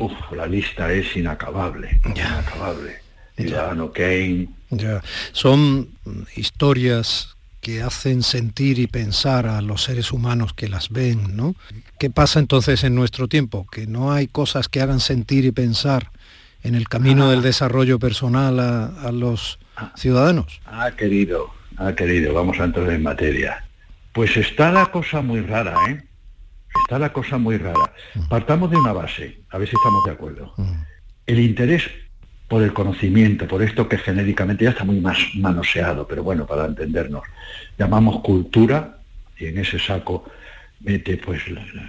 [0.00, 3.01] uf, la lista es inacabable, inacabable.
[3.36, 5.02] Ciudadano Kane, ya.
[5.32, 5.88] Son
[6.34, 11.54] historias que hacen sentir y pensar a los seres humanos que las ven, ¿no?
[11.98, 13.66] ¿Qué pasa entonces en nuestro tiempo?
[13.70, 16.10] Que no hay cosas que hagan sentir y pensar
[16.64, 17.42] en el camino del ah.
[17.42, 19.60] desarrollo personal a, los
[19.94, 20.60] ciudadanos.
[20.66, 23.64] Ah, querido, ah, querido, vamos a entrar en materia.
[24.12, 26.02] Pues está la cosa muy rara, ¿eh?
[26.84, 27.92] Está la cosa muy rara.
[28.14, 28.28] Mm.
[28.28, 30.52] Partamos de una base, a ver si estamos de acuerdo.
[30.56, 30.72] Mm.
[31.26, 31.82] El interés
[32.52, 36.66] por el conocimiento, por esto que genéricamente ya está muy más manoseado, pero bueno, para
[36.66, 37.22] entendernos,
[37.78, 38.98] llamamos cultura
[39.38, 40.26] y en ese saco
[40.80, 41.40] mete pues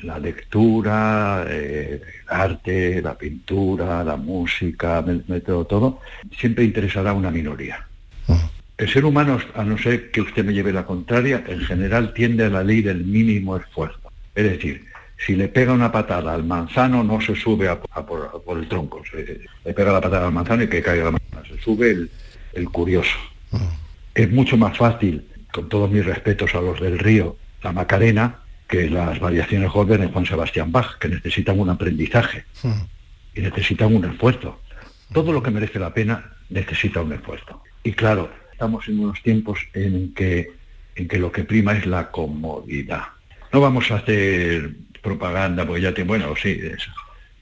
[0.03, 5.99] la, lectura, eh, el arte, la pintura, la música, mete todo,
[6.39, 7.85] siempre interesará a una minoría.
[8.77, 12.45] El ser humano, a no ser que usted me lleve la contraria, en general tiende
[12.45, 13.99] a la ley del mínimo esfuerzo.
[14.33, 14.85] Es decir,
[15.17, 19.73] si le pega una patada al manzano no se sube a, por, el tronco, le
[19.73, 22.09] pega la patada al manzano y que caiga la manzana, se sube
[22.53, 23.17] el, curioso.
[24.13, 28.89] Es mucho más fácil, con todos mis respetos a los del río, la Macarena, que
[28.89, 32.45] las variaciones jóvenes de Juan Sebastián Bach, que necesitan un aprendizaje
[33.33, 34.59] y necesitan un esfuerzo.
[35.11, 37.61] Todo lo que merece la pena necesita un esfuerzo.
[37.83, 40.51] Y claro, estamos en unos tiempos en que,
[40.95, 43.03] en que lo que prima es la comodidad.
[43.51, 46.59] No vamos a hacer propaganda, porque ya te, bueno, sí,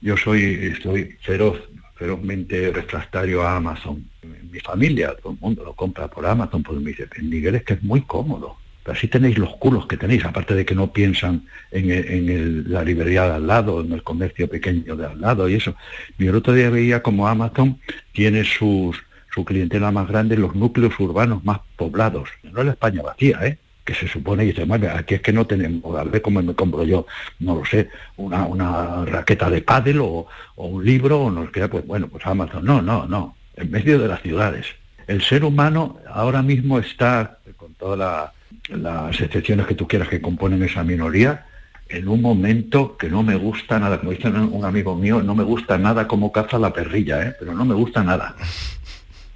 [0.02, 1.58] yo soy, estoy feroz,
[1.94, 4.04] ferozmente refractario a Amazon.
[4.50, 7.74] Mi familia, todo el mundo lo compra por Amazon, porque me dice, Miguel es que
[7.74, 8.56] es muy cómodo.
[8.82, 13.22] Pero así tenéis los culos que tenéis, aparte de que no piensan en, la librería
[13.26, 15.76] de al lado, en el comercio pequeño de al lado y eso.
[16.18, 17.78] Mi otro día veía como Amazon
[18.10, 19.00] tiene sus,
[19.32, 22.28] su clientela más grande en los núcleos urbanos más poblados.
[22.42, 23.58] No es la España vacía, ¿eh?
[23.84, 26.54] Que se supone y dice, bueno, aquí es que no tenemos, a ver cómo me
[26.54, 27.06] compro yo,
[27.40, 31.86] no lo sé, una, una raqueta de pádel o, un libro, o nos queda, pues
[31.86, 34.66] bueno, pues Amazon, no, no, no, en medio de las ciudades.
[35.06, 38.30] El ser humano ahora mismo está, con todas
[38.68, 41.46] las excepciones que tú quieras que componen esa minoría,
[41.88, 45.42] en un momento que no me gusta nada, como dice un amigo mío, no me
[45.42, 47.34] gusta nada como caza la perrilla, ¿eh?
[47.38, 48.34] pero no me gusta nada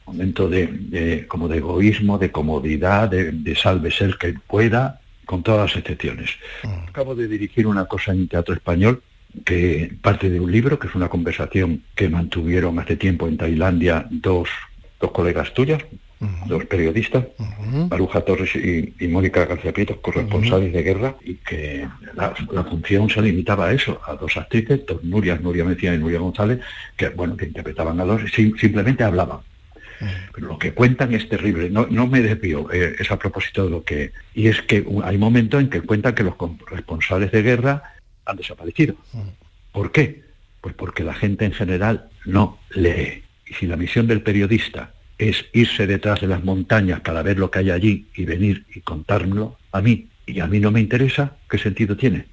[0.07, 5.71] momento de, como de egoísmo, de comodidad, de, de sálvese el que pueda, con todas
[5.71, 6.31] las excepciones.
[6.63, 6.89] Mm.
[6.89, 9.03] Acabo de dirigir una cosa en teatro español
[9.45, 14.07] que parte de un libro, que es una conversación que mantuvieron hace tiempo en Tailandia
[14.11, 14.49] dos,
[14.99, 15.83] dos colegas tuyas,
[16.47, 17.27] dos periodistas,
[17.91, 23.67] Maruja Torres y, Mónica García Prieto, corresponsales de guerra, y que la, función se limitaba
[23.67, 26.61] a eso, a dos actrices, dos Nuria, Nuria Mecía y Nuria González,
[26.97, 29.41] que bueno, que interpretaban a dos, simplemente hablaban.
[30.33, 31.71] Pero lo que cuentan es terrible.
[31.71, 34.13] No, no me desvío, eh, es a propósito de lo que...
[34.35, 36.35] Y es que hay momentos en que cuentan que los
[36.71, 37.83] responsables de guerra
[38.25, 38.97] han desaparecido.
[39.73, 40.23] ¿Por qué?
[40.61, 43.23] Pues porque la gente en general no lee.
[43.47, 47.51] Y si la misión del periodista es irse detrás de las montañas para ver lo
[47.51, 51.37] que hay allí y venir y contármelo a mí, y a mí no me interesa,
[51.49, 52.27] ¿qué sentido tiene?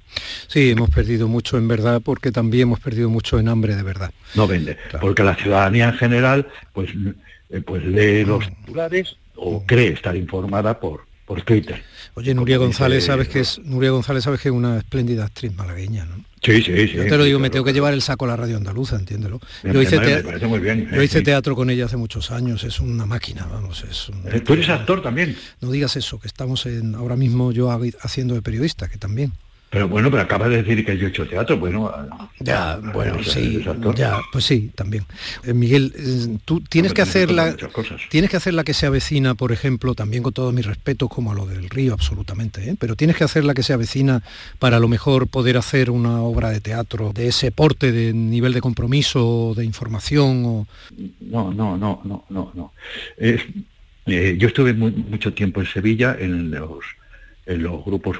[0.48, 4.10] Sí, hemos perdido mucho en verdad porque también hemos perdido mucho en hambre de verdad.
[4.34, 6.90] No vende, porque la ciudadanía en general pues
[7.54, 11.82] eh, pues lee los titulares o cree estar informada por, por Twitter.
[12.14, 16.04] Oye, Nuria González, sabes que es Nuria González, sabes que es una espléndida actriz malagueña,
[16.04, 16.24] ¿no?
[16.42, 16.94] Sí, sí, sí.
[16.94, 19.40] Yo te lo digo, me tengo que llevar el saco a la radio andaluza, entiéndelo.
[19.62, 19.98] Yo hice,
[20.92, 24.52] yo hice teatro con ella hace muchos años, es una máquina, vamos, es eh, Tú
[24.52, 25.36] eres actor también.
[25.60, 27.70] No digas eso, que estamos en, ahora mismo yo
[28.02, 29.32] haciendo de periodista, que también.
[29.74, 31.92] Pero bueno, pero acaba de decir que yo he hecho teatro, bueno...
[32.38, 33.60] Ya, bueno, sí,
[33.96, 35.04] ya, pues sí, también.
[35.42, 37.56] Eh, Miguel, eh, tú tienes que hacer la...
[38.08, 41.32] Tienes que hacer la que se avecina, por ejemplo, también con todos mis respetos, como
[41.32, 42.76] a lo del río, absolutamente, ¿eh?
[42.78, 44.22] pero tienes que hacer la que se avecina
[44.60, 48.52] para a lo mejor poder hacer una obra de teatro de ese porte, de nivel
[48.52, 50.66] de compromiso, de información o...
[51.20, 52.72] No, no, no, no, no, no.
[54.06, 56.84] yo estuve mucho tiempo en Sevilla, en los
[57.46, 58.18] los grupos...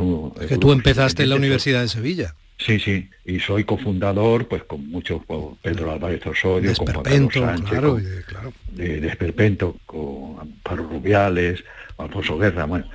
[0.48, 2.34] que tú empezaste en la Universidad de Sevilla.
[2.58, 7.68] Sí, sí, y soy cofundador, pues con muchos, con Pedro Álvarez Osorio, con Carlos Sánchez,
[8.26, 11.64] claro, de, Esperpento, con Amparo Rubiales,
[11.98, 12.88] Alfonso Guerra, bueno.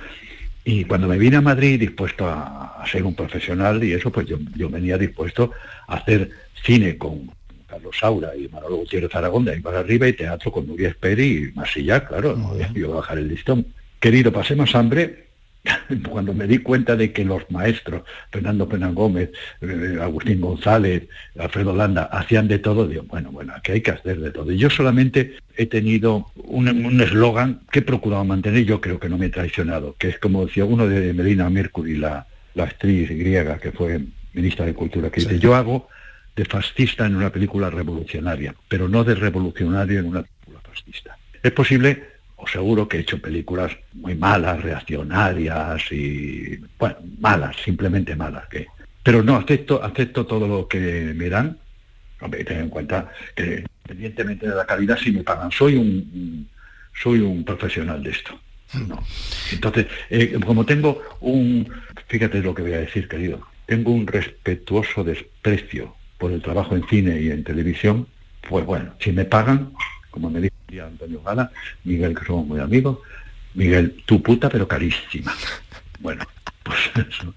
[0.64, 4.38] Y cuando me vine a Madrid dispuesto a, ser un profesional y eso, pues yo,
[4.56, 5.52] yo, venía dispuesto
[5.86, 6.30] a hacer
[6.64, 7.30] cine con
[7.66, 11.50] Carlos Saura y Manolo Gutiérrez Aragón de ahí para arriba y teatro con Nuria Esperi
[11.50, 13.66] y Masilla, claro, no a bajar el listón.
[14.00, 15.28] Querido, pasemos hambre,
[16.10, 21.74] cuando me di cuenta de que los maestros, Fernando Pena Gómez, eh, Agustín González, Alfredo
[21.74, 24.50] Landa, hacían de todo, digo, bueno, bueno, aquí hay que hacer de todo.
[24.52, 29.18] Y yo solamente he tenido un eslogan que he procurado mantener, yo creo que no
[29.18, 33.58] me he traicionado, que es como decía uno de Melina Mercury, la, la actriz griega
[33.58, 34.00] que fue
[34.32, 35.88] ministra de Cultura, que dice, yo hago
[36.36, 41.18] de fascista en una película revolucionaria, pero no de revolucionario en una película fascista.
[41.42, 42.09] Es posible
[42.40, 48.48] o seguro que he hecho películas muy malas, reaccionarias y, bueno, malas, simplemente malas.
[48.48, 48.66] Que,
[49.02, 51.58] pero no, acepto, acepto todo lo que me dan.
[52.20, 56.48] Hombre, ten en cuenta que independientemente de la calidad, si me pagan, soy un,
[56.94, 58.38] soy un profesional de esto.
[58.86, 59.02] No.
[59.52, 61.68] Entonces, eh, como tengo un,
[62.06, 66.86] fíjate lo que voy a decir, querido, tengo un respetuoso desprecio por el trabajo en
[66.86, 68.06] cine y en televisión,
[68.48, 69.72] pues bueno, si me pagan,
[70.10, 71.50] como me dijo Antonio Gala,
[71.84, 72.98] Miguel, que somos muy amigos,
[73.54, 75.34] Miguel, tu puta pero carísima.
[75.98, 76.24] Bueno,
[76.62, 76.78] pues
[77.08, 77.34] eso.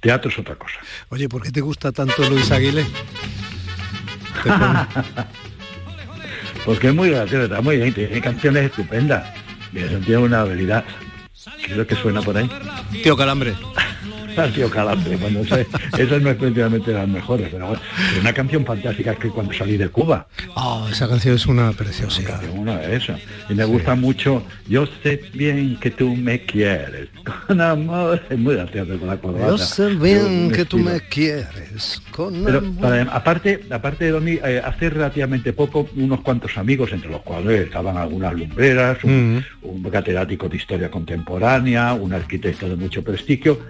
[0.00, 0.76] Teatro es otra cosa.
[1.08, 2.84] Oye, ¿por qué te gusta tanto Luis Aguilé?
[6.64, 9.26] Porque es muy gracioso, está muy bien, tiene canciones estupendas.
[9.72, 10.84] Tiene una habilidad.
[11.64, 12.48] ¿Qué es lo que suena por ahí?
[13.02, 13.54] Tío Calambre.
[15.20, 17.82] Bueno, eso no es precisamente las mejores, pero bueno,
[18.20, 20.26] una canción fantástica que cuando salí de Cuba.
[20.54, 22.40] Oh, esa canción es una preciosidad.
[22.54, 23.20] Una de esas.
[23.48, 27.08] Y me gusta mucho, yo sé bien que tú me quieres,
[27.46, 29.46] con amor, es muy gracioso con la corbata.
[29.48, 32.80] Yo sé bien que tú me quieres, con Pero amor.
[32.80, 37.66] para- aparte, aparte de dormir, eh, hace relativamente poco unos cuantos amigos, entre los cuales
[37.66, 43.60] estaban algunas lumbreras, un, un catedrático de historia contemporánea, un arquitecto de mucho prestigio,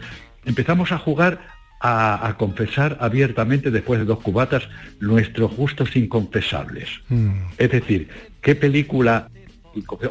[0.45, 1.41] empezamos a jugar
[1.81, 4.69] a, a confesar abiertamente, después de dos cubatas,
[5.01, 6.89] nuestros gustos inconfesables.
[7.09, 7.33] Mm.
[7.59, 8.09] Es decir,
[8.41, 9.29] qué película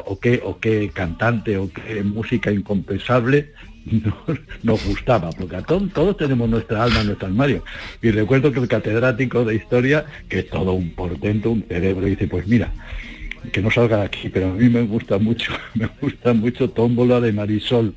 [0.04, 3.52] o qué, o qué cantante o qué música inconfesable
[3.86, 7.64] nos, nos gustaba, porque a todos, todos tenemos nuestra alma en nuestro armario.
[8.02, 12.26] Y recuerdo que el catedrático de historia, que es todo un portento, un cerebro, dice,
[12.26, 12.72] pues mira,
[13.52, 17.20] que no salga de aquí, pero a mí me gusta mucho, me gusta mucho Tómbola
[17.20, 17.94] de Marisol.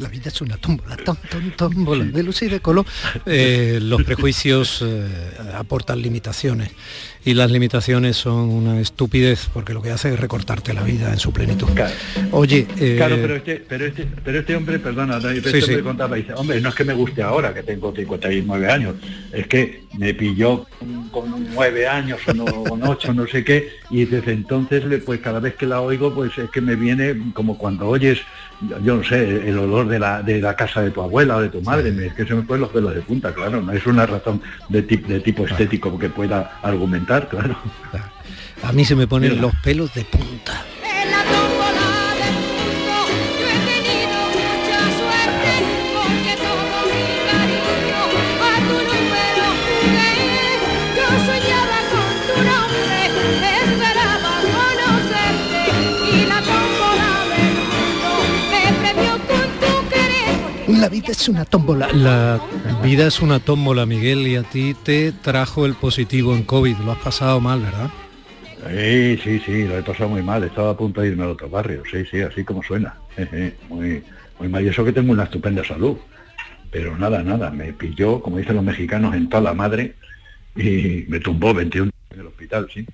[0.00, 2.86] La vida es una tómbola, tom, tom, tómbola, de luz y de color.
[3.26, 5.06] Eh, los prejuicios eh,
[5.54, 6.70] aportan limitaciones
[7.24, 11.18] y las limitaciones son una estupidez porque lo que hace es recortarte la vida en
[11.18, 11.68] su plenitud.
[12.32, 15.82] Oye, eh, Claro, pero este, pero este, pero este hombre, perdona, este Sí, hombre sí.
[15.82, 18.94] contaba, dice, hombre, no es que me guste ahora, que tengo 59 años,
[19.32, 23.70] es que me pilló con, con nueve años o no, con ocho, no sé qué,
[23.90, 27.58] y desde entonces, pues cada vez que la oigo, pues es que me viene como
[27.58, 28.18] cuando oyes,
[28.82, 31.48] yo no sé, el olor de la, de la casa de tu abuela o de
[31.48, 33.86] tu madre, me- es que se me ponen los pelos de punta, claro, no es
[33.86, 37.56] una razón de, tip- de tipo estético que pueda argumentar, claro.
[38.62, 39.42] a mí se me ponen Mira.
[39.42, 40.62] los pelos de punta.
[60.80, 61.92] La vida es una tómbola.
[61.92, 62.40] La
[62.82, 66.78] vida es una tómbola, Miguel, y a ti te trajo el positivo en COVID.
[66.78, 67.90] Lo has pasado mal, ¿verdad?
[68.66, 70.42] Sí, sí, sí, lo he pasado muy mal.
[70.42, 71.82] Estaba a punto de irme al otro barrio.
[71.90, 72.94] Sí, sí, así como suena.
[73.68, 74.02] Muy,
[74.38, 74.64] muy mal.
[74.64, 75.98] Y eso que tengo una estupenda salud.
[76.70, 77.50] Pero nada, nada.
[77.50, 79.96] Me pilló, como dicen los mexicanos, en toda la madre
[80.56, 82.86] y me tumbó 21 en el hospital, sí.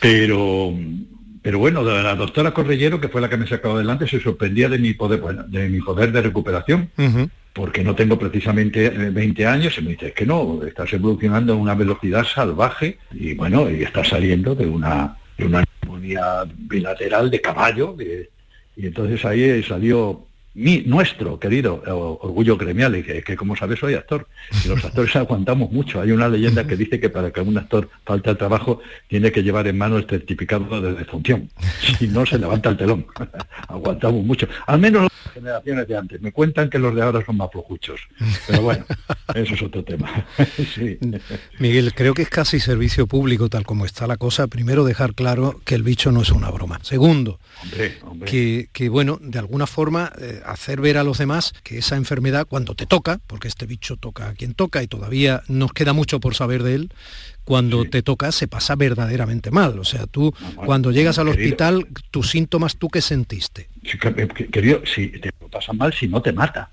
[0.00, 0.72] Pero,
[1.46, 4.80] pero bueno, la doctora Correllero, que fue la que me sacó adelante, se sorprendía de
[4.80, 6.90] mi poder, bueno, de mi poder de recuperación
[7.52, 11.52] porque no tengo precisamente eh, 20 años y me dice, es que no, estás evolucionando
[11.52, 17.30] a una velocidad salvaje y bueno, y estás saliendo de una, de una neumonía bilateral
[17.30, 18.28] de caballo de-
[18.76, 23.54] y entonces ahí eh, salió mi, nuestro querido eh, orgullo gremial y que, que como
[23.54, 24.26] sabes soy actor
[24.64, 26.00] y los actores aguantamos mucho.
[26.00, 29.42] Hay una leyenda que dice que para que un actor falte al trabajo tiene que
[29.42, 31.50] llevar en mano el certificado de defunción.
[31.98, 33.06] Si no se levanta el telón.
[33.68, 34.48] Aguantamos mucho.
[34.66, 36.20] Al menos las generaciones de antes.
[36.22, 38.00] Me cuentan que los de ahora son más flojuchos.
[38.46, 38.86] Pero bueno,
[39.34, 40.26] eso es otro tema.
[40.74, 40.98] Sí.
[41.58, 44.46] Miguel, creo que es casi servicio público tal como está la cosa.
[44.46, 46.80] Primero, dejar claro que el bicho no es una broma.
[46.82, 48.30] Segundo, Hombre, hombre.
[48.30, 52.46] que, que, bueno, de alguna forma eh, hacer ver a los demás que esa enfermedad
[52.48, 56.20] cuando te toca, porque este bicho toca a quien toca y todavía nos queda mucho
[56.20, 56.92] por saber de él,
[57.44, 59.78] cuando te toca se pasa verdaderamente mal.
[59.78, 61.44] O sea, tú cuando llegas al querido.
[61.46, 63.68] hospital, tus síntomas, ¿tú qué sentiste?
[63.82, 66.70] Que- Querido, si te lo pasa mal, si no te mata.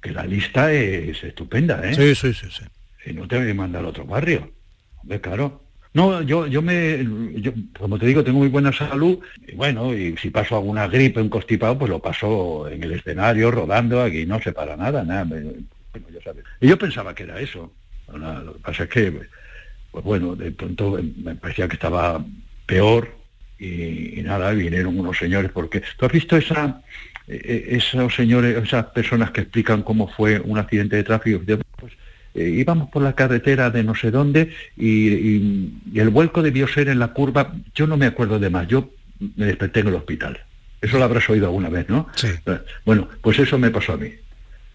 [0.00, 1.94] Que la lista es estupenda, ¿eh?
[1.94, 2.64] Sí, sí, sí, sí.
[3.04, 4.52] Si no te voy a mandar a otro barrio.
[4.98, 5.64] Hombre, claro.
[5.98, 7.04] No, yo, yo me,
[7.40, 9.18] yo, como te digo, tengo muy buena salud.
[9.48, 13.50] Y bueno, y si paso alguna gripe, un constipado, pues lo paso en el escenario,
[13.50, 15.26] rodando, aquí no se para nada, nada.
[15.34, 16.32] ya.
[16.60, 17.72] Y yo pensaba que era eso.
[18.14, 19.22] Lo que pasa es que,
[19.90, 22.24] pues bueno, de pronto me parecía que estaba
[22.64, 23.16] peor
[23.58, 26.80] y, nada, vinieron unos señores, porque tú has visto esa,
[27.26, 31.42] eh, eh, esos señores, esas personas que explican cómo fue un accidente de tráfico,
[31.76, 31.92] pues
[32.38, 36.68] eh, íbamos por la carretera de no sé dónde y, y- y el vuelco debió
[36.68, 38.90] ser en la curva, yo no me acuerdo de más, yo
[39.36, 40.38] me desperté en el hospital.
[40.80, 42.08] Eso lo habrás oído alguna vez, ¿no?
[42.14, 42.28] Sí.
[42.84, 44.10] Bueno, pues eso me pasó a mí.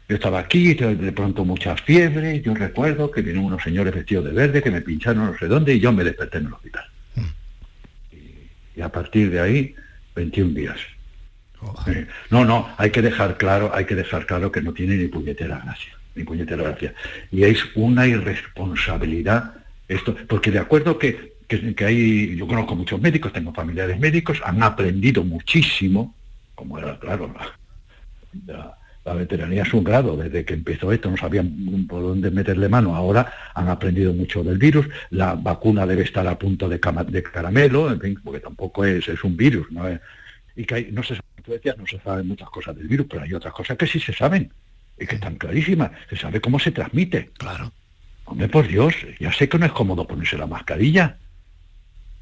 [0.10, 4.32] Yo estaba aquí, de pronto mucha fiebre, yo recuerdo que vinieron unos señores vestidos de
[4.32, 6.84] verde que me pincharon no sé dónde y yo me desperté en el hospital.
[8.12, 9.76] Y, y a partir de ahí,
[10.16, 10.78] 21 días.
[11.88, 15.08] Eh, no, no, hay que dejar claro, hay que dejar claro que no tiene ni
[15.08, 16.94] puñetera gracia, ni puñetera gracia.
[17.32, 19.56] Y es una irresponsabilidad
[19.88, 24.64] esto, porque de acuerdo que que, hay, yo conozco muchos médicos, tengo familiares médicos, han
[24.64, 26.16] aprendido muchísimo,
[26.56, 27.32] como era claro,
[28.48, 32.70] la, la- veteranía es un grado, desde que empezó esto no sabían por dónde meterle
[32.70, 37.04] mano, ahora han aprendido mucho del virus, la vacuna debe estar a punto de, cama-
[37.04, 39.88] de caramelo, en fin, porque tampoco es, es un virus, ¿no?
[39.88, 40.00] Es-
[40.56, 43.34] y que hay, no se, decías, no se saben muchas cosas del virus, pero hay
[43.34, 44.52] otras cosas que sí se saben,
[45.00, 47.32] y que están clarísimas, se sabe cómo se transmite.
[47.38, 47.72] Claro.
[48.26, 51.18] Hombre, por Dios, ya sé que no es cómodo ponerse la mascarilla,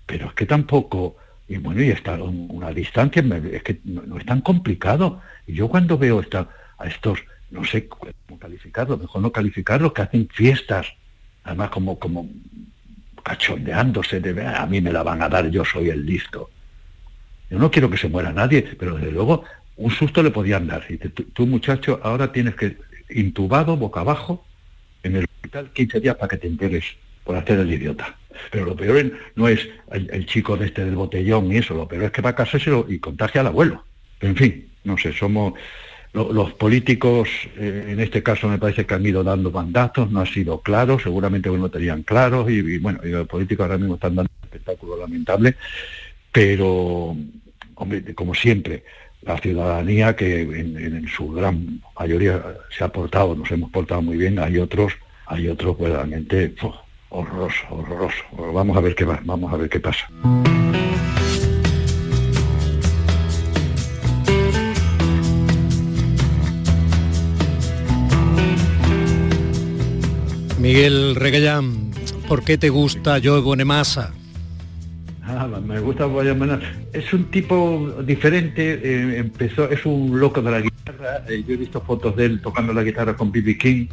[0.05, 1.17] pero es que tampoco,
[1.47, 1.91] y bueno, y
[2.21, 5.21] un- una distancia, es que no, no es tan complicado.
[5.45, 7.19] Y yo cuando veo esta, a estos,
[7.51, 10.87] no sé cómo calificarlo, mejor no calificarlo, que hacen fiestas,
[11.43, 12.27] además como, como
[13.23, 16.49] cachondeándose de, a mí me la van a dar, yo soy el listo.
[17.49, 19.43] Yo no quiero que se muera nadie, pero desde luego
[19.81, 20.83] un susto le podían dar.
[20.89, 22.77] Y tú, tú, muchacho, ahora tienes que
[23.09, 24.45] intubado, boca abajo,
[25.03, 26.85] en el hospital 15 días para que te enteres
[27.23, 28.15] por hacer el idiota.
[28.51, 32.03] Pero lo peor no es el, chico de este del botellón y eso, lo peor
[32.03, 33.83] es que va a casárselo y contagia al abuelo.
[34.21, 35.53] En fin, no sé, somos
[36.13, 40.21] lo- los políticos, eh, en este caso me parece que han ido dando bandazos, no
[40.21, 43.95] ha sido claro, seguramente no tenían claros y, y bueno, y los políticos ahora mismo
[43.95, 45.55] están dando un espectáculo lamentable,
[46.31, 47.15] pero
[47.75, 48.83] hombre, como siempre,
[49.21, 52.41] la ciudadanía que en, su gran mayoría
[52.75, 54.93] se ha portado, nos hemos portado muy bien, hay otros,
[55.27, 56.53] hay otros pues, realmente
[57.09, 58.23] horroroso, horroroso.
[58.53, 60.07] Vamos a ver qué va, vamos a ver qué pasa.
[70.59, 71.91] Miguel Regallán,
[72.27, 74.13] ¿por qué te gusta Joe Bonamassa?
[75.37, 76.61] Ah, me gusta Brian Maynard.
[76.93, 81.57] Es un tipo diferente, eh, empezó, es un loco de la guitarra, eh, yo he
[81.57, 83.57] visto fotos de él tocando la guitarra con B.B.
[83.57, 83.87] King,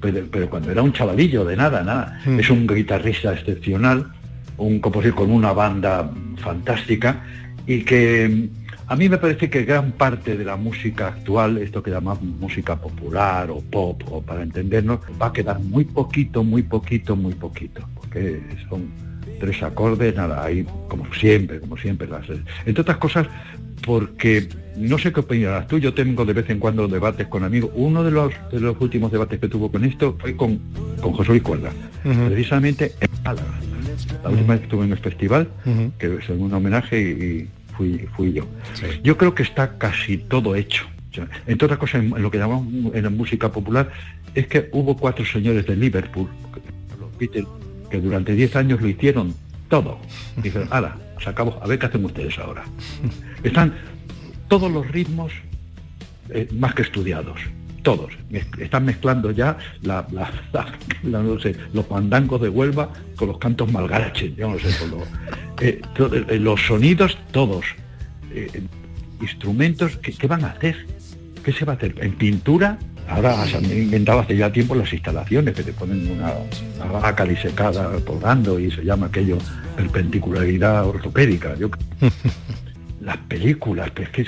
[0.00, 2.20] pero, pero cuando era un chavalillo, de nada, nada.
[2.26, 2.40] Mm.
[2.40, 4.12] Es un guitarrista excepcional,
[4.56, 7.24] un compositor con una banda fantástica
[7.66, 11.82] y que mm, a mí me parece que gran parte de la música actual, esto
[11.82, 16.62] que llamamos música popular o pop, o para entendernos, va a quedar muy poquito, muy
[16.62, 19.03] poquito, muy poquito, porque son
[19.38, 22.08] tres acordes, nada, ahí como siempre, como siempre.
[22.08, 22.24] Las,
[22.66, 23.26] entre otras cosas,
[23.84, 27.70] porque no sé qué opinarás tú, yo tengo de vez en cuando debates con amigos.
[27.74, 30.58] Uno de los, de los últimos debates que tuvo con esto fue con,
[31.00, 31.70] con José Luis Cuerda,
[32.02, 33.60] precisamente en Málaga.
[34.22, 35.92] La última vez que estuve en el festival, Ujú.
[35.98, 38.46] que es un homenaje y, y fui, fui yo.
[39.02, 40.86] Yo creo que está casi todo hecho.
[41.46, 43.90] Entre otras cosas, en, lo que llamamos en la música popular,
[44.34, 46.28] es que hubo cuatro señores de Liverpool,
[46.98, 47.46] los Beatles,
[47.90, 49.34] que durante 10 años lo hicieron
[49.68, 49.98] todo.
[50.38, 52.64] Y dijeron, ala, acabó, a ver qué hacen ustedes ahora.
[53.42, 53.74] Están
[54.48, 55.32] todos los ritmos
[56.30, 57.40] eh, más que estudiados.
[57.82, 58.12] Todos.
[58.58, 60.06] Están mezclando ya la,
[61.02, 65.08] no sé, los pandangos de Huelva con los cantos malgaraches, yo no sé, con los,
[65.60, 65.82] eh,
[66.28, 67.66] eh, los sonidos todos.
[69.20, 70.86] Instrumentos, ¿qué, qué van a hacer?
[71.44, 71.94] ¿Qué se va a hacer?
[72.00, 72.78] ¿En pintura?
[73.08, 76.32] Ahora se han inventado hace ya tiempo las instalaciones que te ponen una,
[76.76, 79.38] una vaca disecada colgando y se llama aquello
[79.76, 81.54] perpendicularidad ortopédica.
[81.56, 81.68] Yo,
[83.00, 84.26] las películas, pero es que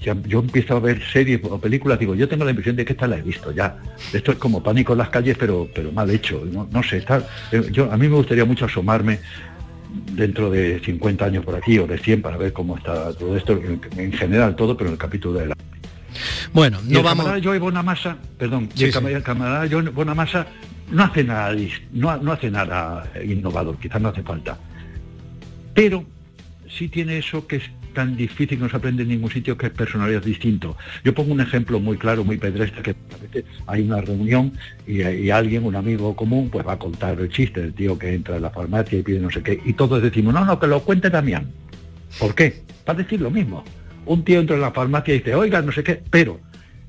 [0.00, 2.94] ya- yo empiezo a ver series o películas, digo, yo tengo la impresión de que
[2.94, 3.76] esta la he visto ya.
[4.12, 6.42] Esto es como pánico en las calles, pero, pero mal hecho.
[6.50, 7.18] No, no sé, está,
[7.52, 9.18] eh, yo, a mí me gustaría mucho asomarme
[10.12, 13.52] dentro de 50 años por aquí o de 100 para ver cómo está todo esto,
[13.52, 15.54] en, en general todo, pero en el capítulo de la...
[16.52, 17.24] Bueno, Y no el vamos...
[17.24, 18.98] camarada Joe Bonamassa, perdón, y Sí, el sí.
[19.06, 20.46] el camarada Joe Bonamassa
[20.90, 21.54] no hace nada,
[21.92, 24.58] no, no hace nada innovador, quizás no hace falta.
[25.74, 26.04] Pero
[26.68, 29.66] sí tiene eso que es tan difícil que no se aprende en ningún sitio, que
[29.66, 30.76] es personalidad distinto.
[31.04, 34.52] Yo pongo un ejemplo muy claro, muy pedestre, que a veces hay una reunión
[34.86, 38.12] y, y alguien, un amigo común, pues va a contar el chiste del tío que
[38.12, 40.66] entra en la farmacia y pide no sé qué, y todos decimos, no, no, que
[40.66, 41.50] lo cuente Damián.
[42.18, 42.62] ¿Por qué?
[42.84, 43.64] Para decir lo mismo.
[44.06, 46.40] Un tío entra en la farmacia y dice, oiga, no sé qué, pero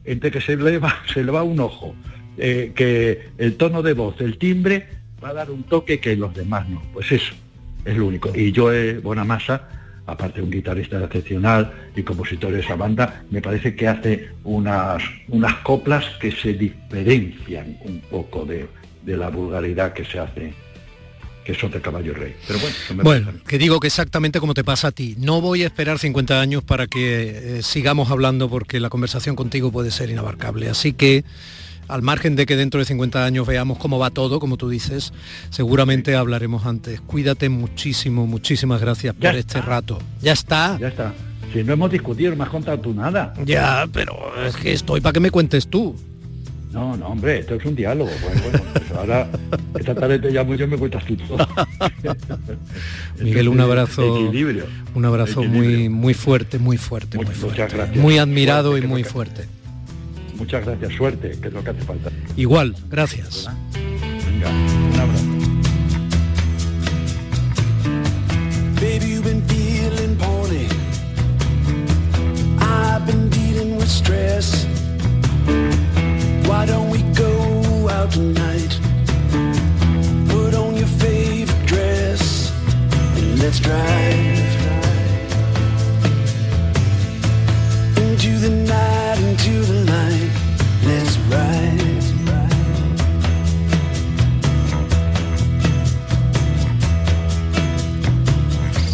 [0.04, 1.96] entre que se le va, se le va un ojo,
[2.38, 4.88] eh, que el tono de voz, el timbre,
[5.24, 6.82] va a dar un toque que los demás no.
[6.94, 7.34] Pues eso,
[7.84, 8.32] es lo único.
[8.36, 9.68] Y yo, eh, Bonamassa,
[10.06, 15.02] aparte de un guitarrista excepcional y compositor de esa banda, me parece que hace unas,
[15.30, 18.68] unas coplas que se diferencian un poco de,
[19.04, 20.54] de la vulgaridad que se hace,
[21.46, 22.36] que son de Caballo Rey.
[22.48, 25.16] Pero bueno, me Bueno, que digo que exactamente como te pasa a ti.
[25.20, 29.72] No voy a esperar 50 años para que eh, sigamos hablando porque la conversación contigo
[29.72, 30.68] puede ser inabarcable.
[30.70, 31.24] Así que,
[31.88, 35.14] al margen de que dentro de 50 años veamos cómo va todo, como tú dices,
[35.52, 37.00] seguramente hablaremos antes.
[37.02, 39.60] Cuídate muchísimo, muchísimas gracias Ya por está.
[39.60, 40.00] este rato.
[40.22, 40.80] Ya está.
[40.80, 41.14] Ya está.
[41.54, 43.36] Si no hemos discutido, no me has contado tú nada.
[43.46, 45.96] Ya, pero es que estoy para que me cuentes tú.
[46.76, 48.12] No, no, hombre, esto es un diálogo.
[48.22, 49.30] Bueno, bueno, pues ahora
[49.80, 51.38] esta tarde te llamo yo me cuentas tú todo.
[53.22, 54.18] Miguel, un abrazo.
[54.28, 54.66] Equilibrio.
[54.94, 57.48] Un abrazo muy muy fuerte, muy fuerte, muy, fuerte.
[57.62, 57.98] Muchas gracias.
[57.98, 59.46] Muy admirado y muy que- fuerte.
[60.36, 62.12] Muchas gracias, suerte, que es lo que hace falta.
[62.36, 63.48] Igual, gracias.
[64.26, 64.52] Venga,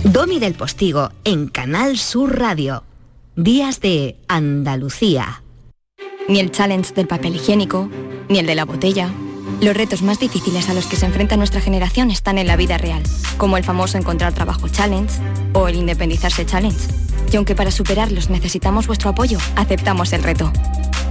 [0.04, 2.84] Domi del Postigo en Canal Sur Radio.
[3.36, 5.41] Días de Andalucía.
[6.28, 7.90] Ni el challenge del papel higiénico,
[8.30, 9.10] ni el de la botella.
[9.62, 12.78] Los retos más difíciles a los que se enfrenta nuestra generación están en la vida
[12.78, 13.04] real,
[13.38, 15.14] como el famoso encontrar trabajo challenge
[15.54, 16.88] o el independizarse challenge.
[17.32, 20.52] Y aunque para superarlos necesitamos vuestro apoyo, aceptamos el reto.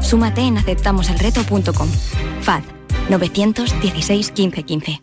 [0.01, 1.89] Súmate en aceptamoselreto.com.
[2.43, 2.63] FAD
[3.09, 5.03] 916 15 15.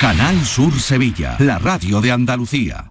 [0.00, 2.90] Canal Sur Sevilla, la radio de Andalucía.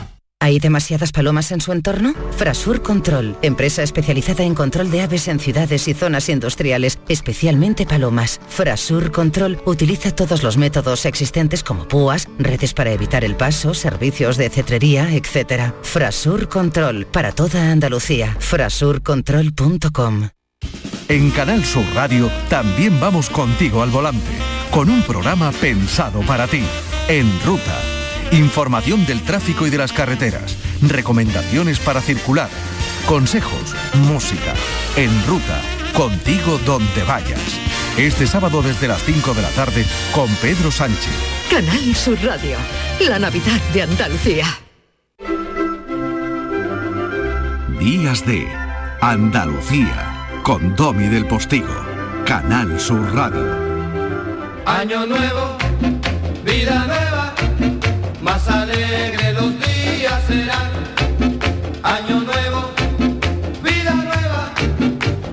[0.41, 2.15] ¿Hay demasiadas palomas en su entorno?
[2.35, 8.41] Frasur Control, empresa especializada en control de aves en ciudades y zonas industriales, especialmente palomas.
[8.49, 14.35] Frasur Control utiliza todos los métodos existentes como púas, redes para evitar el paso, servicios
[14.35, 15.73] de cetrería, etc.
[15.83, 18.35] Frasur Control, para toda Andalucía.
[18.39, 20.29] Frasurcontrol.com
[21.07, 24.31] En Canal Sur Radio también vamos contigo al volante,
[24.71, 26.63] con un programa pensado para ti,
[27.07, 27.90] En Ruta.
[28.31, 32.49] Información del tráfico y de las carreteras, recomendaciones para circular,
[33.05, 33.75] consejos,
[34.07, 34.53] música,
[34.95, 35.61] En Ruta,
[35.93, 37.41] contigo donde vayas.
[37.97, 41.11] Este sábado desde las 5 de la tarde con Pedro Sánchez.
[41.49, 42.57] Canal Sur Radio,
[43.01, 44.45] la Navidad de Andalucía.
[47.79, 48.47] Días de
[49.01, 51.75] Andalucía con Domi del Postigo,
[52.25, 53.57] Canal Sur Radio.
[54.65, 55.57] Año nuevo,
[56.45, 57.33] vida nueva,
[58.21, 60.71] más alegre los días serán.
[61.83, 62.71] Año nuevo,
[63.63, 64.53] vida nueva,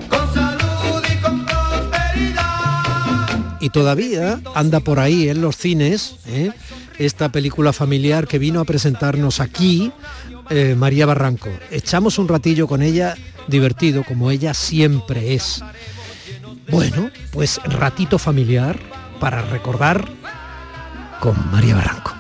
[0.09, 2.47] con salud y con prosperidad.
[3.61, 6.53] Y todavía anda por ahí en los cines ¿eh?
[6.99, 9.93] esta película familiar que vino a presentarnos aquí
[10.51, 11.51] eh, María Barranco.
[11.71, 13.15] Echamos un ratillo con ella
[13.47, 15.63] divertido como ella siempre es.
[16.71, 18.79] Bueno, pues ratito familiar
[19.21, 20.09] para recordar
[21.21, 22.18] con María Barranco.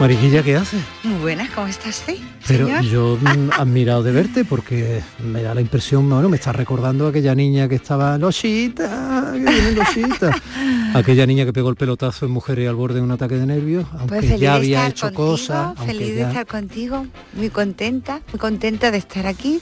[0.00, 0.76] Mariquilla, ¿qué hace?
[1.04, 2.02] Muy buenas, ¿cómo estás?
[2.06, 2.82] Sí, Pero señor?
[2.84, 3.18] yo
[3.58, 7.66] admirado de verte porque me da la impresión, bueno, me está recordando a aquella niña
[7.66, 10.30] que estaba, Losita, que viene Losita.
[10.94, 13.86] aquella niña que pegó el pelotazo en mujeres al borde de un ataque de nervios,
[13.92, 15.66] aunque Pues feliz ya había hecho contigo, cosas.
[15.78, 19.60] aunque Feliz de ya- estar contigo, muy contenta, muy contenta de estar aquí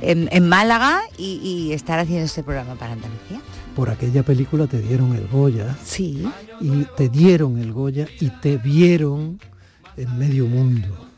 [0.00, 3.40] en, en Málaga y, y estar haciendo este programa para Andalucía.
[3.74, 5.76] por aquella película te dieron el Goya.
[5.84, 6.24] Sí.
[6.60, 9.40] Y te dieron el Goya y te vieron
[9.96, 11.08] en medio mundo.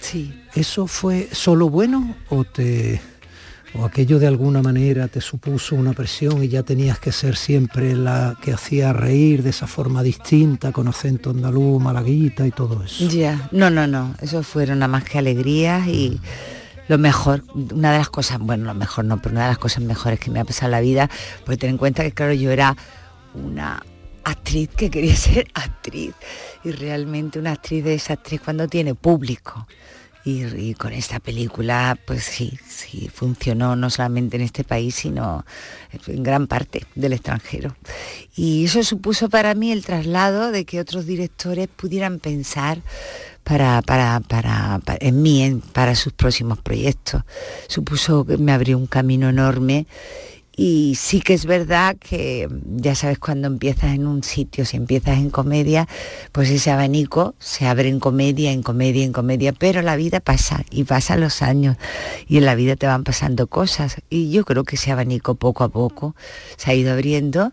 [0.00, 0.32] Sí.
[0.54, 3.00] ¿Eso fue solo bueno o te
[3.74, 7.94] o aquello de alguna manera te supuso una presión y ya tenías que ser siempre
[7.94, 13.08] la que hacía reír de esa forma distinta, con acento andaluz, malaguita y todo eso?
[13.08, 16.18] Ya, no, no, no, eso fueron nada más que alegrías y
[16.88, 19.84] lo mejor, una de las cosas, bueno, lo mejor no, pero una de las cosas
[19.84, 21.10] mejores que me ha pasado en la vida,
[21.44, 22.76] porque ten en cuenta que claro, yo era
[23.34, 23.82] una
[24.30, 26.12] actriz que quería ser actriz.
[26.64, 29.66] Y realmente una actriz es actriz cuando tiene público.
[30.24, 32.52] Y, con esta película, pues sí,
[33.14, 35.46] funcionó no solamente en este país, sino
[36.06, 37.74] en gran parte del extranjero.
[38.36, 42.82] Y eso supuso para mí el traslado de que otros directores pudieran pensar
[43.42, 47.22] para, para, para, para- en mí, en- para sus próximos proyectos.
[47.66, 49.86] Supuso que me abrió un camino enorme
[50.58, 55.18] y sí que es verdad que ya sabes cuando empiezas en un sitio, si empiezas
[55.18, 55.86] en comedia,
[56.32, 60.64] pues ese abanico se abre en comedia, en comedia, en comedia, pero la vida pasa
[60.72, 61.76] y pasan los años
[62.26, 65.62] y en la vida te van pasando cosas y yo creo que ese abanico poco
[65.62, 66.16] a poco
[66.56, 67.52] se ha ido abriendo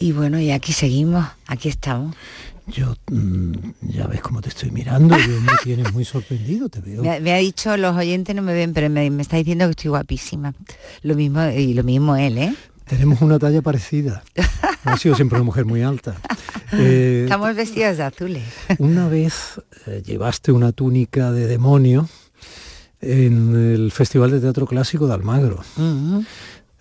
[0.00, 2.16] y bueno, y aquí seguimos, aquí estamos.
[2.66, 3.52] Yo mm,
[3.82, 7.02] ya ves cómo te estoy mirando, yo me tienes muy sorprendido, te veo.
[7.02, 9.64] Me, ha- me ha dicho, los oyentes no me ven, pero me, me está diciendo
[9.66, 10.54] que estoy guapísima.
[11.02, 12.54] Lo mismo, y lo mismo él, ¿eh?
[12.86, 14.22] Tenemos una talla parecida.
[14.84, 16.16] Ha sido siempre una mujer muy alta.
[16.72, 18.42] Eh, Estamos vestidos de azules.
[18.80, 22.08] una vez eh, llevaste una túnica de demonio
[23.00, 25.60] en el Festival de Teatro Clásico de Almagro.
[25.76, 26.24] Ujú.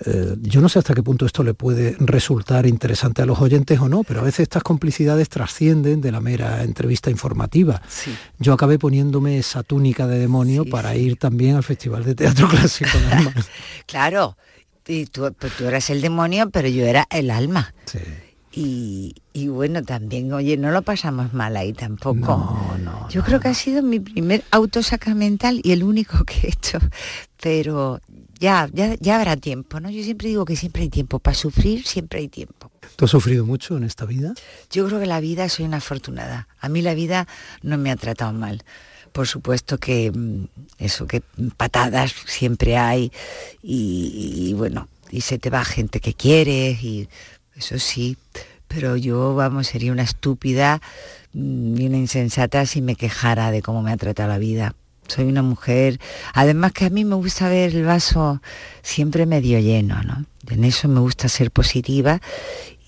[0.03, 3.79] Eh, yo no sé hasta qué punto esto le puede resultar interesante a los oyentes
[3.79, 7.81] o no, pero a veces estas complicidades trascienden de la mera entrevista informativa.
[8.39, 12.89] Yo acabé poniéndome esa túnica de demonio para ir también al Festival de Teatro Clásico.
[13.85, 14.37] Claro,
[14.87, 17.73] y tú, pues tú eras el demonio, pero yo era el alma.
[18.51, 22.57] Y, y bueno, también, oye, no lo pasamos mal ahí tampoco.
[23.09, 26.79] yo creo que ha sido mi primer auto sacramental y el único que he hecho.
[27.41, 27.99] Pero
[28.41, 29.89] ya, ya, ya habrá tiempo, ¿no?
[29.91, 31.19] Yo siempre digo que siempre hay tiempo.
[31.19, 32.71] Para sufrir siempre hay tiempo.
[32.95, 34.33] ¿Tú has sufrido mucho en esta vida?
[34.71, 36.47] Yo creo que la vida soy una afortunada.
[36.59, 37.27] A mí la vida
[37.61, 38.63] no me ha tratado mal.
[39.11, 40.45] Por supuesto que mm,
[40.79, 41.21] eso, que
[41.55, 43.11] patadas siempre hay
[43.61, 47.07] y, y bueno, y se te va gente que quieres y
[47.55, 48.17] eso sí,
[48.67, 50.81] pero yo, vamos, sería una estúpida
[51.33, 54.73] mm, y una insensata si me quejara de cómo me ha tratado la vida.
[55.11, 55.99] Soy una mujer,
[56.33, 58.41] además que a mí me gusta ver el vaso
[58.81, 60.25] siempre medio lleno, ¿no?
[60.49, 62.21] En eso me gusta ser positiva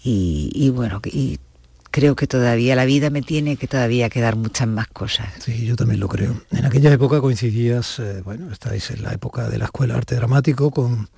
[0.05, 1.39] y, bueno, y
[1.91, 5.27] creo que todavía la vida me tiene que todavía quedar muchas más cosas.
[5.39, 6.41] Sí, yo también lo creo.
[6.51, 10.71] En aquella época coincidías, eh, bueno, estáis en la época de la Escuela Arte Dramático
[10.71, 11.09] con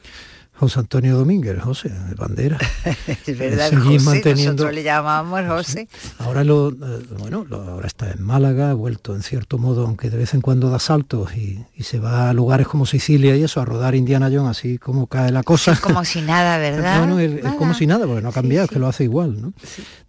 [0.58, 2.58] José Antonio Domínguez, José, de Bandera.
[3.28, 5.88] Es verdad, José, manteniendo- nosotros le llamábamos José.
[6.20, 6.76] Ahora lo, eh,
[7.20, 10.39] bueno, lo- ahora está en Málaga, ha vuelto en cierto modo, aunque de vez en
[10.41, 13.95] cuando da saltos y, y se va a lugares como Sicilia y eso, a rodar
[13.95, 15.78] Indiana Jones, así como cae la cosa.
[15.82, 16.99] Como si nada, ¿verdad?
[16.99, 19.41] Bueno, es, es como si nada, porque no ha cambiado, es que lo hace igual,
[19.41, 19.53] ¿no?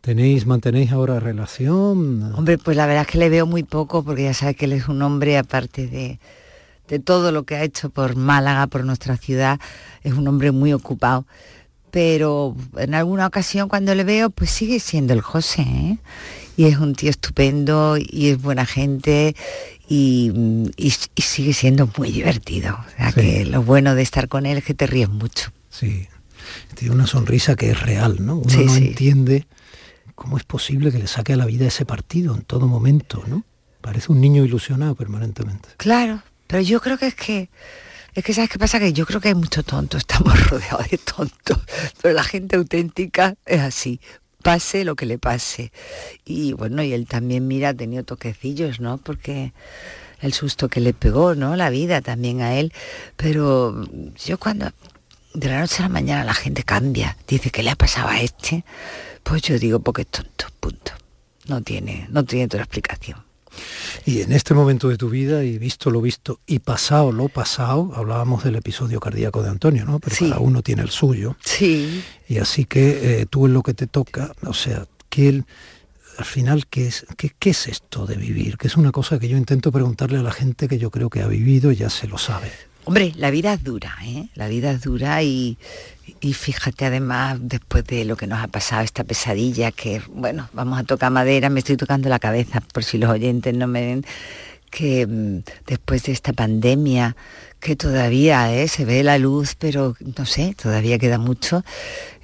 [0.00, 2.32] Tenéis, mantenéis ahora relación.
[2.34, 4.72] Hombre, pues la verdad es que le veo muy poco porque ya sabe que él
[4.74, 6.20] es un hombre aparte de,
[6.88, 9.58] de todo lo que ha hecho por Málaga, por nuestra ciudad,
[10.02, 11.26] es un hombre muy ocupado.
[11.90, 15.98] Pero en alguna ocasión cuando le veo, pues sigue siendo el José, ¿eh?
[16.58, 19.34] Y es un tío estupendo y es buena gente
[19.88, 20.32] y,
[20.76, 22.74] y- y sigue siendo muy divertido.
[22.86, 25.50] O sea que lo bueno de estar con él es que te ríes mucho.
[25.70, 26.06] Sí,
[26.74, 28.36] tiene una sonrisa que es real, ¿no?
[28.36, 28.86] Uno Sí, no sí.
[28.88, 29.46] entiende
[30.14, 33.44] cómo es posible que le saque a la vida ese partido en todo momento, ¿no?
[33.82, 35.68] Parece un niño ilusionado permanentemente.
[35.76, 37.50] Claro, pero yo creo que es que
[38.14, 40.96] es que sabes qué pasa que yo creo que hay mucho tonto, estamos rodeados de
[40.96, 41.58] tontos,
[42.00, 44.00] pero la gente auténtica es así,
[44.42, 45.70] pase lo que le pase.
[46.24, 48.96] Y bueno, y él también mira ha tenido toquecillos, ¿no?
[48.96, 49.52] Porque
[50.22, 51.56] el susto que le pegó, ¿no?
[51.56, 52.72] La vida también a él,
[53.16, 53.84] pero
[54.24, 54.70] yo cuando
[55.34, 58.22] de la noche a la mañana la gente cambia, dice que le ha pasado a
[58.22, 58.64] este,
[59.22, 60.92] pues yo digo porque es tonto, punto.
[61.48, 63.22] No tiene no tiene otra explicación.
[64.04, 67.92] Y en este momento de tu vida, y visto lo visto, y pasado lo pasado,
[67.94, 69.98] hablábamos del episodio cardíaco de Antonio, ¿no?
[69.98, 71.36] Pero cada uno tiene el suyo.
[71.44, 72.02] Sí.
[72.28, 75.44] Y así que eh, tú en lo que te toca, o sea, que él,
[76.18, 78.56] al final, ¿qué es, qué, qué es esto de vivir?
[78.58, 81.22] Que es una cosa que yo intento preguntarle a la gente que yo creo que
[81.22, 82.50] ha vivido y ya se lo sabe.
[82.84, 84.28] Hombre, la vida es dura, ¿eh?
[84.36, 85.58] La vida es dura y,
[86.20, 90.78] y fíjate además después de lo que nos ha pasado, esta pesadilla que, bueno, vamos
[90.78, 94.04] a tocar madera, me estoy tocando la cabeza por si los oyentes no me ven,
[94.70, 97.16] que mm, después de esta pandemia,
[97.60, 98.68] que todavía ¿eh?
[98.68, 101.64] se ve la luz, pero no sé, todavía queda mucho.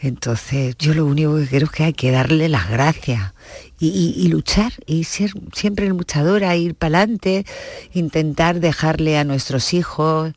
[0.00, 3.32] Entonces yo lo único que quiero es que hay que darle las gracias
[3.78, 7.46] y, y- y luchar y ser siempre luchadora, ir para adelante,
[7.94, 10.32] intentar dejarle a nuestros hijos,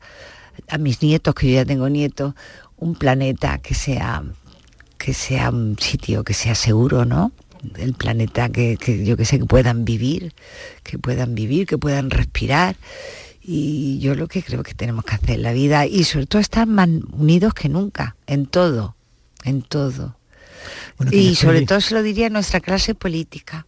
[0.68, 2.34] a mis nietos, que yo ya tengo nietos,
[2.78, 4.22] un planeta que sea,
[4.98, 7.32] que sea un sitio que sea seguro, ¿no?
[7.76, 10.34] El planeta que, que yo que sé, que puedan vivir,
[10.82, 12.76] que puedan vivir, que puedan respirar.
[13.42, 16.40] Y yo lo que creo que tenemos que hacer en la vida, y sobre todo
[16.40, 18.96] estar más unidos que nunca, en todo,
[19.44, 20.16] en todo.
[21.12, 23.66] y sobre todo se lo diría a nuestra clase política,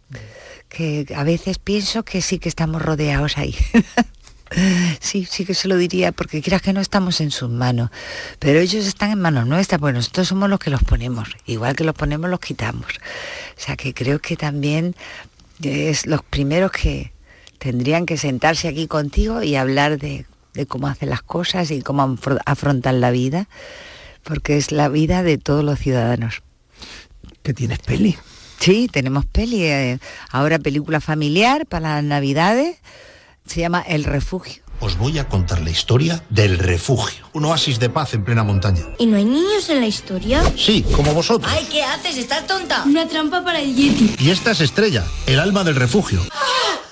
[0.69, 3.55] que a veces pienso que sí que estamos rodeados ahí.
[5.01, 7.90] Sí, sí que se lo diría, porque quieras que no estamos en sus manos,
[8.38, 11.84] pero ellos están en manos nuestras, pues nosotros somos los que los ponemos, igual que
[11.84, 12.86] los ponemos los quitamos.
[12.86, 14.94] O sea que creo que también
[15.62, 17.12] es los primeros que
[17.59, 20.24] tendrían que sentarse aquí contigo y hablar de,
[20.55, 23.49] de cómo hacen las cosas y cómo afro- afrontan la vida,
[24.22, 26.42] porque es la vida de todos los ciudadanos.
[27.42, 28.16] Que tienes peli.
[28.61, 29.99] Sí, tenemos peli, eh,
[30.30, 32.78] ahora película familiar para las navidades,
[33.49, 34.62] se llama El Refugio.
[34.80, 38.82] Os voy a contar la historia del refugio, un oasis de paz en plena montaña.
[38.99, 40.40] ¿Y no hay niños en la historia?
[40.57, 41.51] Sí, como vosotros.
[41.53, 42.16] Ay, ¿qué haces?
[42.16, 42.84] ¿Estás tonta?
[42.84, 44.14] Una trampa para el Yeti.
[44.20, 46.22] Y esta es Estrella, el alma del refugio.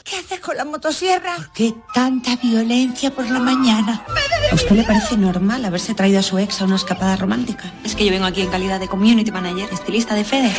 [0.03, 1.37] ¿Qué haces con la motosierra?
[1.37, 4.05] ¿Por qué tanta violencia por la mañana?
[4.51, 7.73] ¿A usted le parece normal haberse traído a su ex a una escapada romántica?
[7.85, 10.53] Es que yo vengo aquí en calidad de community manager, estilista de Fede.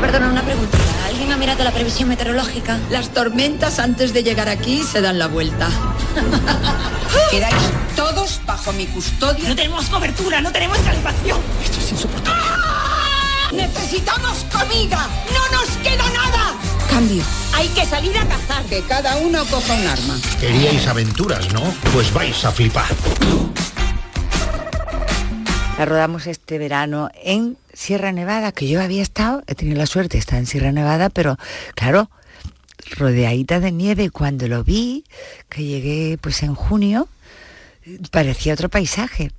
[0.00, 0.76] Perdona, una pregunta.
[1.42, 2.78] ¿Alguien ha mirado la previsión meteorológica?
[2.90, 5.68] Las tormentas antes de llegar aquí se dan la vuelta.
[7.32, 7.56] Quedáis
[7.96, 9.48] todos bajo mi custodia.
[9.48, 11.40] No tenemos cobertura, no tenemos calefacción.
[11.64, 12.40] Esto es insoportable.
[13.54, 15.08] ¡Necesitamos comida!
[15.34, 16.54] ¡No nos queda nada!
[16.88, 17.24] Cambio.
[17.54, 18.62] Hay que salir a cazar.
[18.66, 20.14] Que cada uno coja un arma.
[20.38, 21.62] Queríais aventuras, ¿no?
[21.92, 22.86] Pues vais a flipar.
[25.76, 30.16] La rodamos este verano en Sierra Nevada, que yo había estado, he tenido la suerte
[30.16, 31.38] de estar en Sierra Nevada, pero
[31.74, 32.10] claro,
[32.96, 34.10] rodeadita de nieve.
[34.10, 35.04] Cuando lo vi,
[35.48, 37.08] que llegué pues en junio,
[38.10, 39.32] parecía otro paisaje.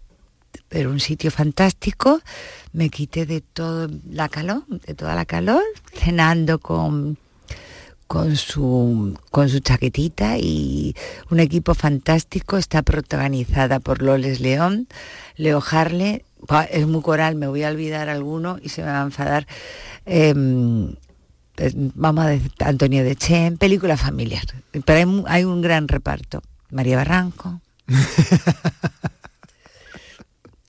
[0.70, 2.22] Pero un sitio fantástico,
[2.72, 5.64] me quité de toda la calor, de toda la calor,
[5.94, 7.18] cenando con
[8.08, 10.96] con su, con su chaquetita y
[11.32, 12.58] un equipo fantástico.
[12.58, 14.88] Está protagonizada por Loles León,
[15.36, 16.24] Leo Harle,
[16.70, 19.48] es muy coral, me voy a olvidar alguno y se me va a enfadar.
[20.06, 20.96] Em,
[21.96, 24.44] vamos a decir Antonio de Chen, película familiar.
[24.72, 26.42] Pero hay un gran reparto.
[26.72, 27.62] María Barranco.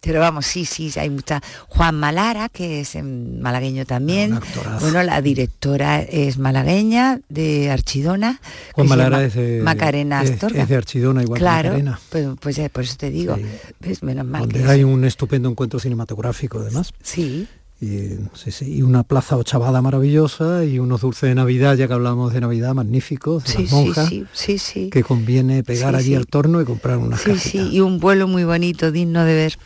[0.04, 1.40] Pero vamos, sí, sí, hay mucha.
[1.68, 4.38] Juan Malara, que es malagueño también.
[4.80, 8.40] bueno, la directora es malagueña de Archidona.
[8.72, 10.62] Juan Malara es de, Macarena Astorga.
[10.62, 12.00] es de Archidona, igual claro, que Macarena.
[12.10, 13.36] Pues, pues ya, por eso te digo.
[13.80, 14.02] ¿Ves?
[14.02, 16.92] Menos mal donde que hay un estupendo encuentro cinematográfico además.
[17.02, 17.48] Sí.
[17.80, 21.92] Y, sí, sí, y una plaza ochavada maravillosa y unos dulces de Navidad, ya que
[21.92, 24.90] hablamos de Navidad, magníficos, de Sí, las sí, monjas, sí, sí, sí.
[24.90, 26.14] que conviene pegar Sí, allí sí.
[26.14, 29.58] al torno y comprar unas Sí, sí, y un vuelo muy bonito, digno de ver.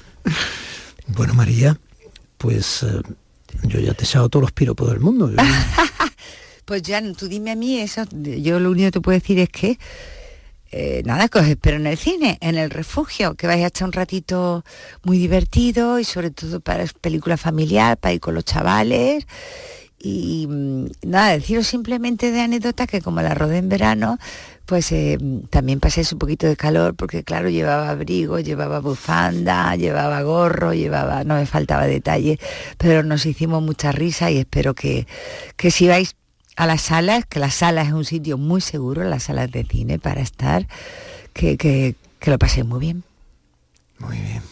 [1.09, 1.79] Bueno, María,
[2.37, 3.03] pues eh,
[3.65, 5.31] yo ya te he echado todos los piropos del mundo.
[6.69, 8.05] Pues ya, tú dime a mí eso.
[8.13, 9.79] Yo lo único que te puedo decir es que,
[10.71, 13.87] eh, nada, que os espero en el cine, en el refugio, que vais a echar
[13.87, 14.67] un ratito
[15.03, 19.27] muy divertido y sobre todo para película familiar, para ir con los chavales.
[20.01, 24.19] Y mm, nada, deciros simplemente de anécdota que como la rodé en verano,
[24.65, 25.19] pues eh,
[25.51, 31.25] también pasé un poquito de calor porque claro, llevaba abrigo, llevaba bufanda, llevaba gorro, llevaba,
[31.25, 32.39] no me faltaba detalle,
[32.77, 35.07] pero nos hicimos mucha risa y espero que,
[35.57, 36.15] que si vais
[36.57, 39.99] a las salas, que las salas es un sitio muy seguro, las salas de cine
[39.99, 40.69] para estar,
[41.33, 43.05] que, que, que lo paséis muy bien.
[43.99, 44.43] Muy bien,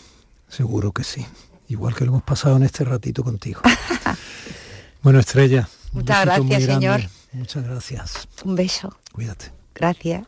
[0.48, 1.26] seguro que sí.
[1.68, 3.60] Igual que lo hemos pasado en este ratito contigo.
[5.06, 5.68] bueno, Estrella.
[5.92, 7.00] Muchas gracias, señor.
[7.30, 8.28] Muchas gracias.
[8.44, 8.98] Un beso.
[9.12, 9.52] Cuídate.
[9.72, 10.24] Gracias.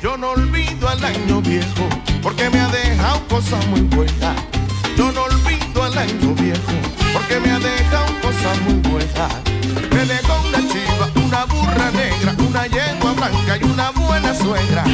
[0.00, 1.88] Yo no olvido al año viejo
[2.22, 2.67] porque me ha
[2.98, 4.36] dejado cosas muy buenas.
[4.96, 6.72] Yo no olvido al año viejo
[7.12, 9.32] porque me ha dejado cosas muy buenas.
[9.90, 14.84] Me dejó una chiva, una burra negra, una yegua blanca y una buena suegra.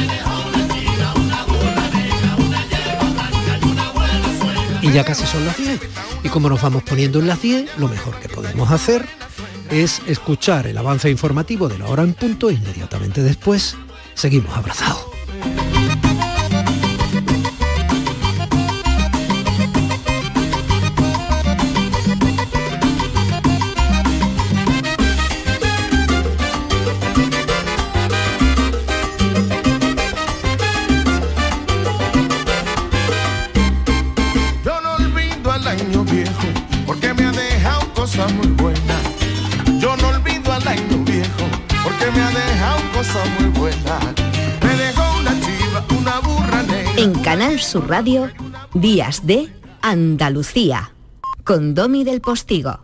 [4.81, 5.79] Y ya casi son las 10.
[6.23, 9.07] Y como nos vamos poniendo en las 10, lo mejor que podemos hacer
[9.71, 13.75] es escuchar el avance informativo de la hora en punto e inmediatamente después
[14.13, 15.04] seguimos abrazados.
[47.55, 48.29] Canal Sur Radio,
[48.73, 49.47] Días de
[49.81, 50.91] Andalucía,
[51.45, 52.81] con Domi del Postigo.